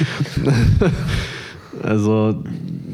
[1.84, 2.42] also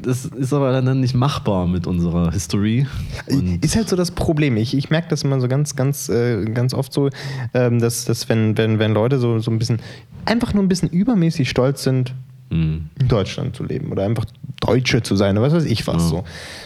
[0.03, 2.87] das ist aber dann nicht machbar mit unserer History.
[3.31, 4.57] Und Ist halt so das Problem.
[4.57, 7.11] Ich, ich merke das immer so ganz, ganz, äh, ganz oft so,
[7.55, 9.79] ähm, dass, dass wenn, wenn, wenn Leute so, so ein bisschen,
[10.25, 12.15] einfach nur ein bisschen übermäßig stolz sind,
[12.51, 14.25] mh, in Deutschland zu leben oder einfach
[14.61, 16.25] Deutsche zu sein oder was weiß ich was so.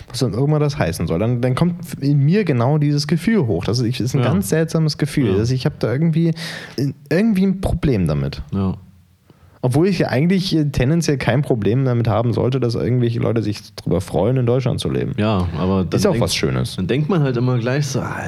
[0.08, 1.18] Was dann irgendwann das heißen soll.
[1.18, 3.64] Dann, dann kommt in mir genau dieses Gefühl hoch.
[3.64, 4.26] Das ist, ist ein Ja.
[4.32, 5.32] ganz seltsames Gefühl.
[5.32, 5.38] Ja.
[5.38, 6.32] Dass ich habe da irgendwie,
[7.10, 8.42] irgendwie ein Problem damit.
[8.52, 8.76] ja.
[9.64, 13.60] Obwohl ich ja eigentlich äh, tendenziell kein Problem damit haben sollte, dass irgendwelche Leute sich
[13.76, 15.12] darüber freuen, in Deutschland zu leben.
[15.16, 16.76] Ja, aber dann ist auch denk- was Schönes.
[16.76, 18.20] Dann denkt man halt immer gleich so, ah,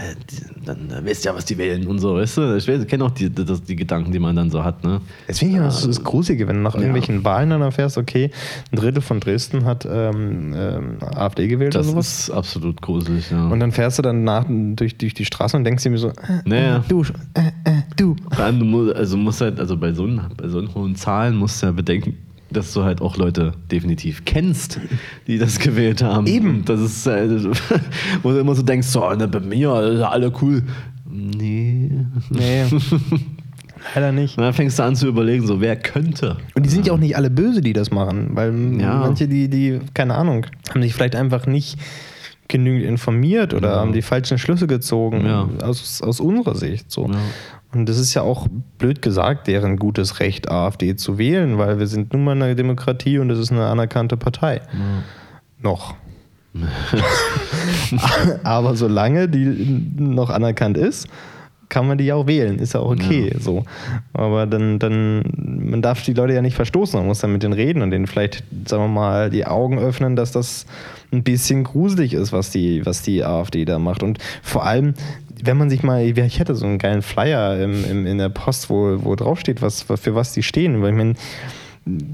[0.65, 2.57] dann äh, weißt ja, was die wählen und so, weißt du?
[2.57, 5.03] Ich kenne auch die, das, die Gedanken, die man dann so hat, ne?
[5.29, 6.81] Deswegen ja, das ist das Gruselige, wenn du nach Ja.
[6.81, 8.31] irgendwelchen Wahlen dann erfährst, okay,
[8.73, 12.21] ein Drittel von Dresden hat ähm, ähm, AfD gewählt Das oder sowas.
[12.21, 13.47] ist absolut gruselig, ja.
[13.49, 16.09] Und dann fährst du dann nach, durch, durch die Straße und denkst dir mir so,
[16.09, 16.13] äh,
[16.47, 16.83] Naja.
[16.89, 17.03] du,
[17.35, 18.17] äh, äh, du.
[18.33, 20.97] Vor allem, du musst, also musst halt, also bei so, einen- bei so hohen
[21.27, 22.15] Zahlen musst du ja bedenken,
[22.51, 24.79] dass du halt auch Leute definitiv kennst,
[25.27, 26.27] die das gewählt haben.
[26.27, 26.65] Eben.
[26.65, 27.29] Das ist, äh,
[28.23, 30.63] wo du immer so denkst, so, ne, bei mir, alle cool.
[31.11, 31.91] Nee.
[32.31, 32.65] Nee,
[33.95, 34.39] leider nicht.
[34.39, 36.37] Und dann fängst du an zu überlegen, so, wer könnte?
[36.55, 38.99] Und die sind ja auch nicht alle böse, die das machen, weil Ja.
[39.01, 41.79] manche, die, die, keine Ahnung, haben sich vielleicht einfach nicht
[42.49, 45.49] genügend informiert oder haben die falschen Schlüsse gezogen Ja.
[45.63, 46.93] aus, aus unserer Sicht.
[46.93, 47.11] So.
[47.77, 47.81] Ja.
[47.81, 48.47] Und das ist ja auch
[48.79, 53.19] blöd gesagt, deren gutes Recht, AfD zu wählen, weil wir sind nun mal eine Demokratie
[53.19, 54.61] und das ist eine anerkannte Partei.
[55.61, 55.95] Noch.
[58.43, 61.09] Aber solange die noch anerkannt ist,
[61.69, 62.59] kann man die ja auch wählen.
[62.59, 63.35] Ist ja auch okay.
[63.39, 63.65] So.
[64.13, 66.99] Aber dann, dann, man darf die Leute ja nicht verstoßen.
[66.99, 70.17] Man muss dann mit denen reden und denen vielleicht, sagen wir mal, die Augen öffnen,
[70.17, 70.67] dass das
[71.13, 74.03] ein bisschen gruselig ist, was die, was die AfD da macht.
[74.03, 74.95] Und vor allem,
[75.43, 78.71] wenn man sich mal, ich hätte so einen geilen Flyer im, im, in der Post,
[78.71, 80.83] wo, wo draufsteht, was, für was die stehen.
[80.83, 81.15] Weil ich meine,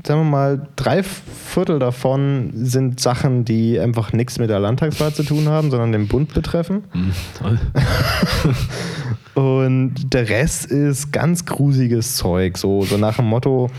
[0.06, 5.22] sagen wir mal, drei Viertel davon sind Sachen, die einfach nichts mit der Landtagswahl zu
[5.22, 6.84] tun haben, sondern den Bund betreffen.
[6.92, 7.60] Hm, toll.
[9.34, 13.70] Und der Rest ist ganz grusiges Zeug, so, so nach dem Motto,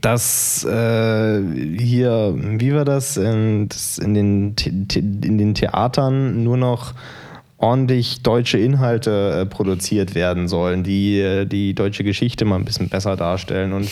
[0.00, 1.42] dass äh,
[1.78, 3.68] hier, wie war das, in,
[4.00, 4.54] in, den,
[4.94, 6.94] in den Theatern nur noch
[7.62, 12.88] ordentlich deutsche Inhalte äh, produziert werden sollen, die äh, die deutsche Geschichte mal ein bisschen
[12.88, 13.88] besser darstellen und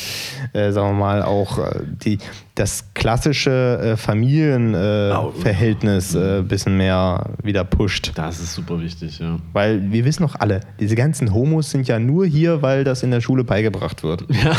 [0.53, 2.19] äh, sagen wir mal auch äh, die,
[2.57, 8.13] das klassische Familienverhältnis äh, ein bisschen mehr wieder pusht.
[8.17, 9.39] Das ist super wichtig, ja.
[9.53, 13.11] Weil wir wissen doch alle, diese ganzen Homos sind ja nur hier, weil das in
[13.13, 14.25] der Schule beigebracht wird.
[14.41, 14.57] Ja,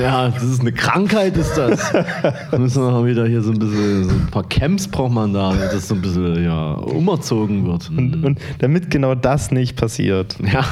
[0.00, 1.92] ja das ist eine Krankheit, ist das.
[1.92, 5.32] Da müssen wir mal wieder hier so ein bisschen, so ein paar Camps braucht man
[5.32, 7.79] da, damit das so ein bisschen ja, umerzogen wird.
[7.88, 10.64] Und, und damit genau das nicht passiert, ja.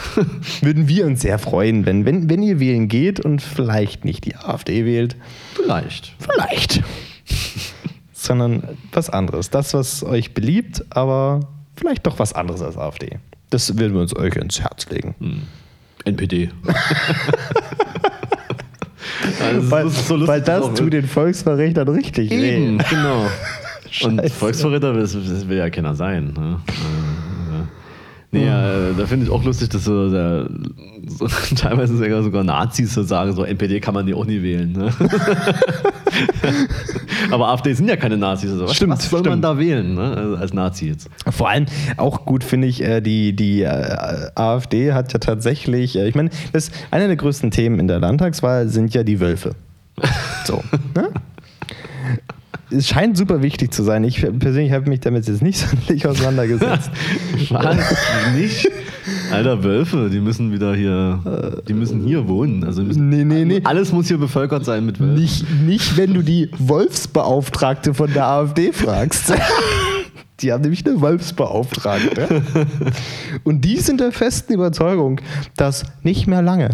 [0.60, 4.36] würden wir uns sehr freuen, wenn, wenn, wenn ihr wählen geht und vielleicht nicht die
[4.36, 5.16] AfD wählt.
[5.54, 6.14] Vielleicht.
[6.18, 6.82] Vielleicht.
[8.12, 9.50] Sondern was anderes.
[9.50, 11.40] Das, was euch beliebt, aber
[11.76, 13.18] vielleicht doch was anderes als AfD.
[13.50, 15.14] Das würden wir uns euch ins Herz legen.
[16.04, 16.50] NPD.
[19.40, 22.84] Also, Weil, so weil das tut den Volksverrechnern richtig Eben, weh.
[22.90, 23.26] genau.
[24.02, 24.30] Und.
[24.30, 26.32] Volksverräter, das, das will ja keiner sein.
[26.36, 26.60] Ne?
[28.34, 30.48] Nee, ja, äh, da finde ich auch lustig, dass so, der,
[31.06, 34.72] so teilweise sogar, sogar Nazis so sagen, so NPD kann man die auch nie wählen.
[34.72, 34.90] Ne?
[37.30, 38.50] Aber AfD sind ja keine Nazis.
[38.50, 39.44] Also was, Stimmt, was soll man stimmt.
[39.44, 40.16] da wählen ne?
[40.16, 41.08] also als Nazi jetzt?
[41.30, 41.66] Vor allem
[41.96, 46.72] auch gut finde ich, äh, die, die äh, AfD hat ja tatsächlich, ich meine, das
[46.90, 49.54] eine der größten Themen in der Landtagswahl sind ja die Wölfe.
[50.44, 50.64] So.
[50.96, 51.10] ne?
[52.76, 54.04] Es scheint super wichtig zu sein.
[54.04, 56.90] Ich persönlich habe mich damit jetzt nicht sonderlich auseinandergesetzt.
[57.50, 57.76] Was?
[58.34, 58.68] Nicht?
[59.30, 62.64] Alter, Wölfe, die müssen wieder hier, die müssen hier wohnen.
[62.64, 63.60] Also müssen, Nee, nee, nee.
[63.64, 65.14] Alles muss hier bevölkert sein mit Wölfen.
[65.14, 69.32] Nicht, nicht, wenn du die Wolfsbeauftragte von der AfD fragst.
[70.40, 72.42] Die haben nämlich eine Wolfsbeauftragte.
[73.44, 75.20] Und die sind der festen Überzeugung,
[75.56, 76.70] dass nicht mehr lange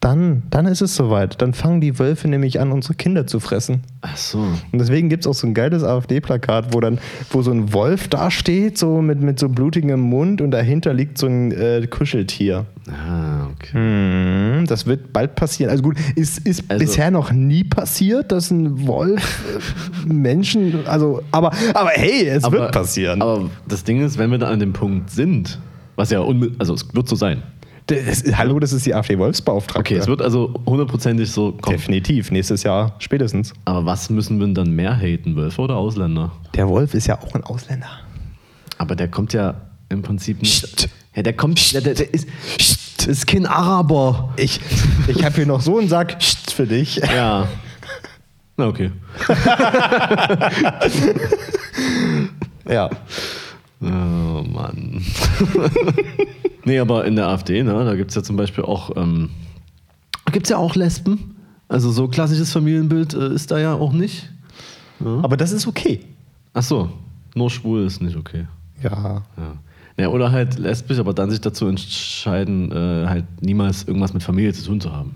[0.00, 1.42] dann, dann ist es soweit.
[1.42, 3.82] Dann fangen die Wölfe nämlich an, unsere Kinder zu fressen.
[4.00, 4.38] Ach so.
[4.38, 6.98] Und deswegen gibt es auch so ein geiles AfD-Plakat, wo dann,
[7.30, 11.26] wo so ein Wolf dasteht, so mit, mit so blutigem Mund und dahinter liegt so
[11.26, 12.66] ein äh, Kuscheltier.
[12.88, 13.72] Ah, okay.
[13.72, 15.70] Hm, das wird bald passieren.
[15.70, 19.42] Also gut, ist, ist Also- bisher noch nie passiert, dass ein Wolf
[20.06, 23.20] äh, Menschen, also, aber, aber hey, es wird passieren.
[23.20, 25.58] Aber das Ding ist, wenn wir da an dem Punkt sind,
[25.96, 26.22] was ja
[26.58, 27.42] also es wird so sein.
[27.88, 29.80] Das, hallo, das ist die AfD-Wolfsbeauftragte.
[29.80, 31.76] Okay, es wird also hundertprozentig so kommen.
[31.76, 33.52] Definitiv, nächstes Jahr spätestens.
[33.64, 36.32] Aber was müssen wir denn dann mehr haten, Wölfe oder Ausländer?
[36.54, 37.88] Der Wolf ist ja auch ein Ausländer.
[38.78, 39.54] Aber der kommt ja
[39.88, 40.62] im Prinzip nicht.
[40.62, 40.88] Psst.
[41.14, 41.74] Ja, der kommt.
[41.74, 42.28] Der, der, der ist,
[42.98, 44.32] das ist kein Araber.
[44.36, 44.60] Ich,
[45.08, 46.96] ich habe hier noch so einen Sack Psst für dich.
[46.96, 47.48] Ja.
[48.56, 48.92] Na, okay.
[52.68, 52.90] Ja.
[53.80, 55.02] Oh Mann.
[56.68, 58.96] nee, aber in der AfD, ne, da gibt es ja zum Beispiel auch.
[58.96, 59.30] Ähm,
[60.30, 61.34] gibt es ja auch Lesben.
[61.68, 64.30] Also so klassisches Familienbild äh, ist da ja auch nicht.
[65.00, 66.00] Aber das ist okay.
[66.54, 66.90] Ach so,
[67.34, 68.46] nur schwul ist nicht okay.
[68.82, 69.22] Ja.
[69.36, 69.52] Ja.
[69.96, 74.52] ja oder halt lesbisch, aber dann sich dazu entscheiden, äh, halt niemals irgendwas mit Familie
[74.52, 75.14] zu tun zu haben.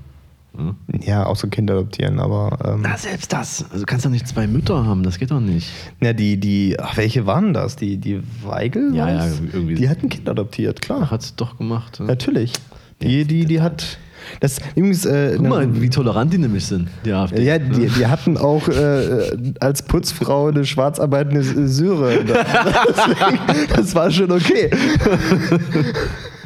[0.57, 0.75] Ja?
[1.01, 2.59] Ja, auch so Kinder adoptieren, aber.
[2.65, 3.65] Ähm, Na, selbst das.
[3.71, 5.69] Also du kannst doch nicht zwei Mütter haben, das geht doch nicht.
[6.01, 7.77] ja, die, die, ach, welche waren das?
[7.77, 8.95] Die, die Weigel?
[8.95, 11.11] Ja, ja, irgendwie- Die hat ein Kind adoptiert, klar.
[11.11, 11.99] Hat sie doch gemacht.
[11.99, 12.05] Ja.
[12.07, 12.53] Natürlich.
[13.01, 13.99] Die, die, die hat.
[14.39, 15.05] Das übrigens.
[15.05, 17.43] Äh, Guck mal, wie tolerant die nämlich sind, die AfD.
[17.43, 22.21] Ja, die, die hatten auch äh, als Putzfrau eine schwarzarbeitende Syre.
[22.25, 23.39] Deswegen,
[23.75, 24.71] das war schon okay.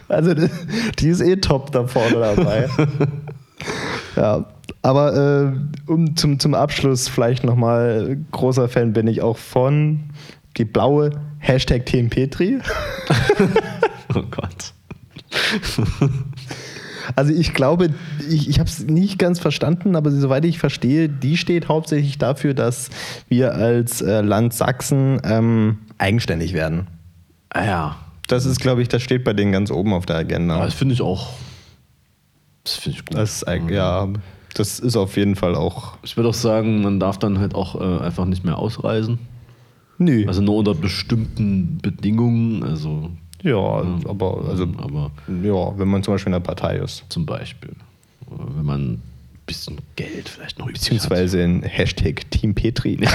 [0.08, 0.48] Also die-
[0.98, 2.68] die ist eh top da vorne dabei.
[4.16, 4.46] Ja,
[4.80, 10.00] aber äh, um zum, zum Abschluss vielleicht nochmal, großer Fan bin ich auch von
[10.56, 12.58] die blaue Hashtag Team Petri.
[14.14, 14.72] Oh Gott.
[17.14, 17.90] Also ich glaube,
[18.28, 22.52] ich, ich habe es nicht ganz verstanden, aber soweit ich verstehe, die steht hauptsächlich dafür,
[22.52, 22.90] dass
[23.28, 26.88] wir als äh, Land Sachsen ähm, eigenständig werden.
[27.50, 27.96] Ah ja.
[28.26, 30.58] Das ist, glaube ich, das steht bei denen ganz oben auf der Agenda.
[30.64, 31.28] das finde ich auch.
[32.66, 33.16] Das finde ich gut.
[33.16, 34.08] Das ist, eig- ja,
[34.54, 35.96] das ist auf jeden Fall auch.
[36.02, 39.18] Ich würde auch sagen, man darf dann halt auch äh, einfach nicht mehr ausreisen.
[39.98, 40.24] Nö.
[40.26, 42.62] Also nur unter bestimmten Bedingungen.
[42.64, 43.10] Also,
[43.42, 45.10] ja, aber also aber
[45.42, 47.04] ja, wenn man zum Beispiel in der Partei ist.
[47.08, 49.02] zum Beispiel, äh, wenn man ein
[49.46, 50.66] bisschen Geld vielleicht noch.
[50.66, 52.98] Beziehungsweise in Hashtag Team Petri.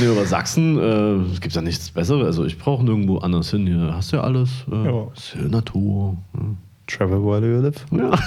[0.00, 2.26] Nee, aber Sachsen äh, gibt es ja nichts Besseres.
[2.26, 3.66] Also ich brauche nirgendwo anders hin.
[3.66, 4.50] Hier hast du ja alles.
[4.70, 5.06] Äh, Ja.
[5.14, 6.16] Ist hier Natur.
[6.88, 7.84] Travel while you live.
[7.92, 8.10] Ja.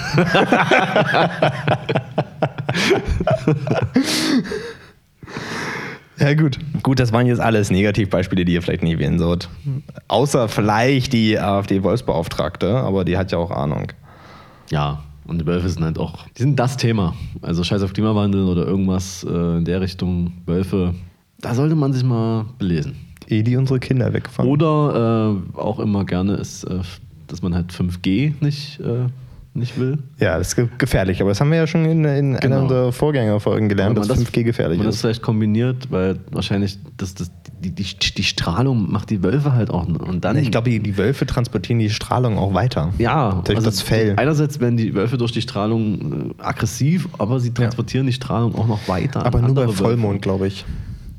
[6.18, 6.58] Ja, gut.
[6.82, 9.48] Gut, das waren jetzt alles Negativbeispiele, die ihr vielleicht nicht wählen sollt.
[10.08, 13.88] Außer vielleicht die AfD-Wolfsbeauftragte, aber die hat ja auch Ahnung.
[14.70, 17.14] ja, und die Wölfe sind halt auch, die sind das Thema.
[17.42, 20.32] Also Scheiß auf Klimawandel oder irgendwas äh, in der Richtung.
[20.46, 20.94] Wölfe,
[21.40, 22.96] da sollte man sich mal belesen.
[23.28, 24.50] Ehe die unsere Kinder wegfangen.
[24.50, 26.80] Oder äh, auch immer gerne ist, äh,
[27.32, 29.06] dass man halt 5G nicht, äh,
[29.54, 29.98] nicht will.
[30.18, 32.62] Ja, das ist ge- gefährlich, aber das haben wir ja schon in, in einer Genau.
[32.62, 35.00] unserer Vorgängerfolgen gelernt, dass man 5G gefährlich wenn man das ist.
[35.02, 37.30] vielleicht kombiniert, weil wahrscheinlich das, das,
[37.60, 39.86] die, die, die Strahlung macht die Wölfe halt auch.
[39.86, 42.92] Und dann, Ich glaube, die, die Wölfe transportieren die Strahlung auch weiter.
[42.98, 44.14] ja, durch das Fell.
[44.16, 48.66] Einerseits werden die Wölfe durch die Strahlung äh, aggressiv, aber sie transportieren die Strahlung auch
[48.66, 49.24] noch weiter.
[49.26, 49.68] Aber nur bei.
[49.68, 50.64] Vollmond, glaube ich.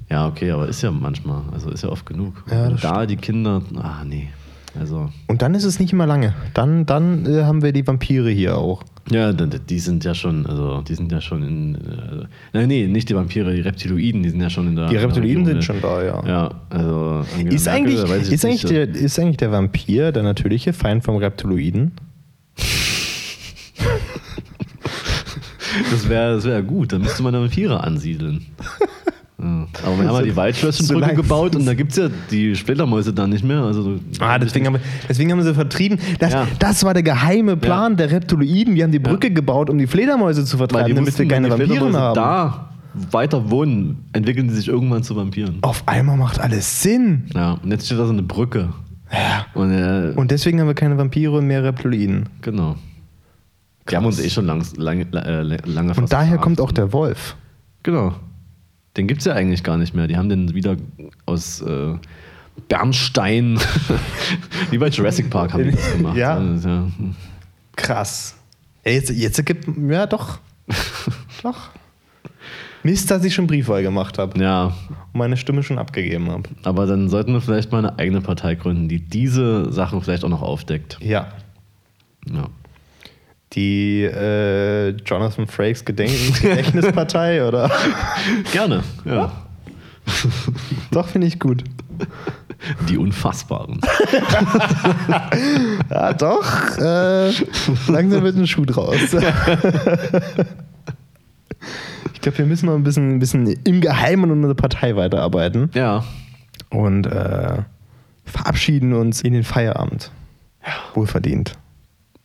[0.09, 2.43] Ja, okay, aber ist ja manchmal, also ist ja oft genug.
[2.51, 4.29] Ja, das da die Kinder, ah nee,
[4.79, 6.33] also Und dann ist es nicht mehr lange.
[6.53, 8.83] Dann, dann äh, haben wir die Vampire hier auch.
[9.09, 13.09] ja, die sind ja schon, also die sind ja schon in, äh, nein, nee, nicht
[13.09, 14.87] die Vampire, die Reptiloiden, die sind ja schon in der.
[14.87, 16.25] Die Reptiloiden sind schon da, ja.
[16.25, 21.03] Ja, also Ist, Merkel, eigentlich, ist, eigentlich der, ist eigentlich der Vampir der natürliche Feind
[21.03, 21.91] vom Reptiloiden?
[25.89, 28.45] Das wäre das wär gut, dann müsste man da Vampire ansiedeln.
[29.39, 29.45] Ja.
[29.85, 33.13] Aber wir haben ja die Waldschlössenbrücke Solange- gebaut und da gibt es ja die Splittermäuse
[33.13, 33.61] dann nicht mehr.
[33.63, 35.97] Also, Ah, deswegen haben, wir, deswegen haben wir sie vertrieben.
[36.19, 36.47] Das, Ja.
[36.59, 38.75] das war der geheime Plan der Reptiloiden.
[38.75, 41.99] Die haben die Brücke gebaut, um die Fledermäuse zu vertreiben, damit wir keine Vampire mehr
[41.99, 42.15] haben.
[42.15, 42.69] da
[43.11, 45.57] weiter wohnen, entwickeln die sich irgendwann zu Vampiren.
[45.63, 47.23] Auf einmal macht alles Sinn.
[47.33, 48.69] Ja, und jetzt steht da so eine Brücke.
[49.11, 49.45] Ja.
[49.55, 52.29] Und, äh, Und deswegen haben wir keine Vampire und mehr Reptiloiden.
[52.41, 52.75] genau.
[53.89, 57.35] Die haben uns eh schon lang, lange, äh, lange Und daher kommt auch der Wolf.
[57.81, 58.13] Genau.
[58.97, 60.07] Den gibt es ja eigentlich gar nicht mehr.
[60.07, 60.77] Die haben den wieder
[61.25, 61.95] aus äh,
[62.67, 63.59] Bernstein,
[64.69, 66.17] wie bei Jurassic Park haben die das gemacht.
[66.17, 66.37] Ja.
[66.37, 66.87] Also, ja.
[67.75, 68.35] Krass.
[68.85, 70.39] Ja, jetzt, jetzt gibt ja doch.
[71.43, 71.69] doch.
[72.83, 74.75] Mist, dass ich schon Briefwahl gemacht habe ja, und
[75.13, 76.49] meine Stimme schon abgegeben habe.
[76.63, 80.29] aber dann sollten wir vielleicht mal eine eigene Partei gründen, die diese Sachen vielleicht auch
[80.29, 80.97] noch aufdeckt.
[81.01, 81.29] Ja.
[82.29, 82.49] Ja.
[83.55, 87.69] Die äh, Jonathan Frakes Gedenk Gedächtnispartei oder?
[88.51, 89.31] Gerne, ja.
[90.91, 91.63] Doch, finde ich gut.
[92.89, 93.79] Die Unfassbaren.
[95.89, 96.77] Ja, doch.
[96.77, 97.31] Äh,
[97.87, 98.95] langsam wird ein Schuh draus.
[102.13, 105.69] ich glaube, wir müssen noch ein bisschen, ein bisschen im Geheimen an unserer Partei weiterarbeiten
[105.73, 106.03] Ja.
[106.69, 107.57] und äh,
[108.25, 110.11] verabschieden uns in den Feierabend.
[110.93, 111.53] Wohlverdient.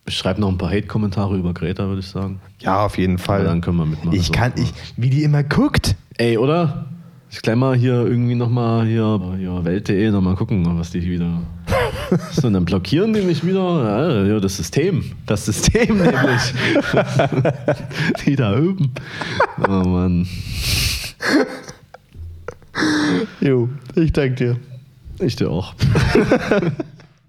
[0.09, 2.41] Ich schreibe noch ein paar Hate-Kommentare über Greta, würde ich sagen.
[2.61, 3.41] Ja, auf jeden Fall.
[3.41, 4.17] Aber dann können wir mitmachen.
[4.17, 4.33] ich So.
[4.33, 5.95] kann, ich, wie die immer guckt.
[6.17, 6.87] Ey, oder?
[7.29, 11.41] Ich gleich mal hier irgendwie nochmal hier, hier Welt.de nochmal gucken, was die wieder.
[12.31, 13.59] so, und dann blockieren die mich wieder.
[13.59, 15.11] Ja, ja, das System.
[15.27, 16.53] Das System nämlich.
[18.25, 18.91] die da oben.
[19.59, 20.27] Oh Mann.
[23.41, 24.57] Jo, ich danke dir.
[25.19, 25.75] Ich dir auch.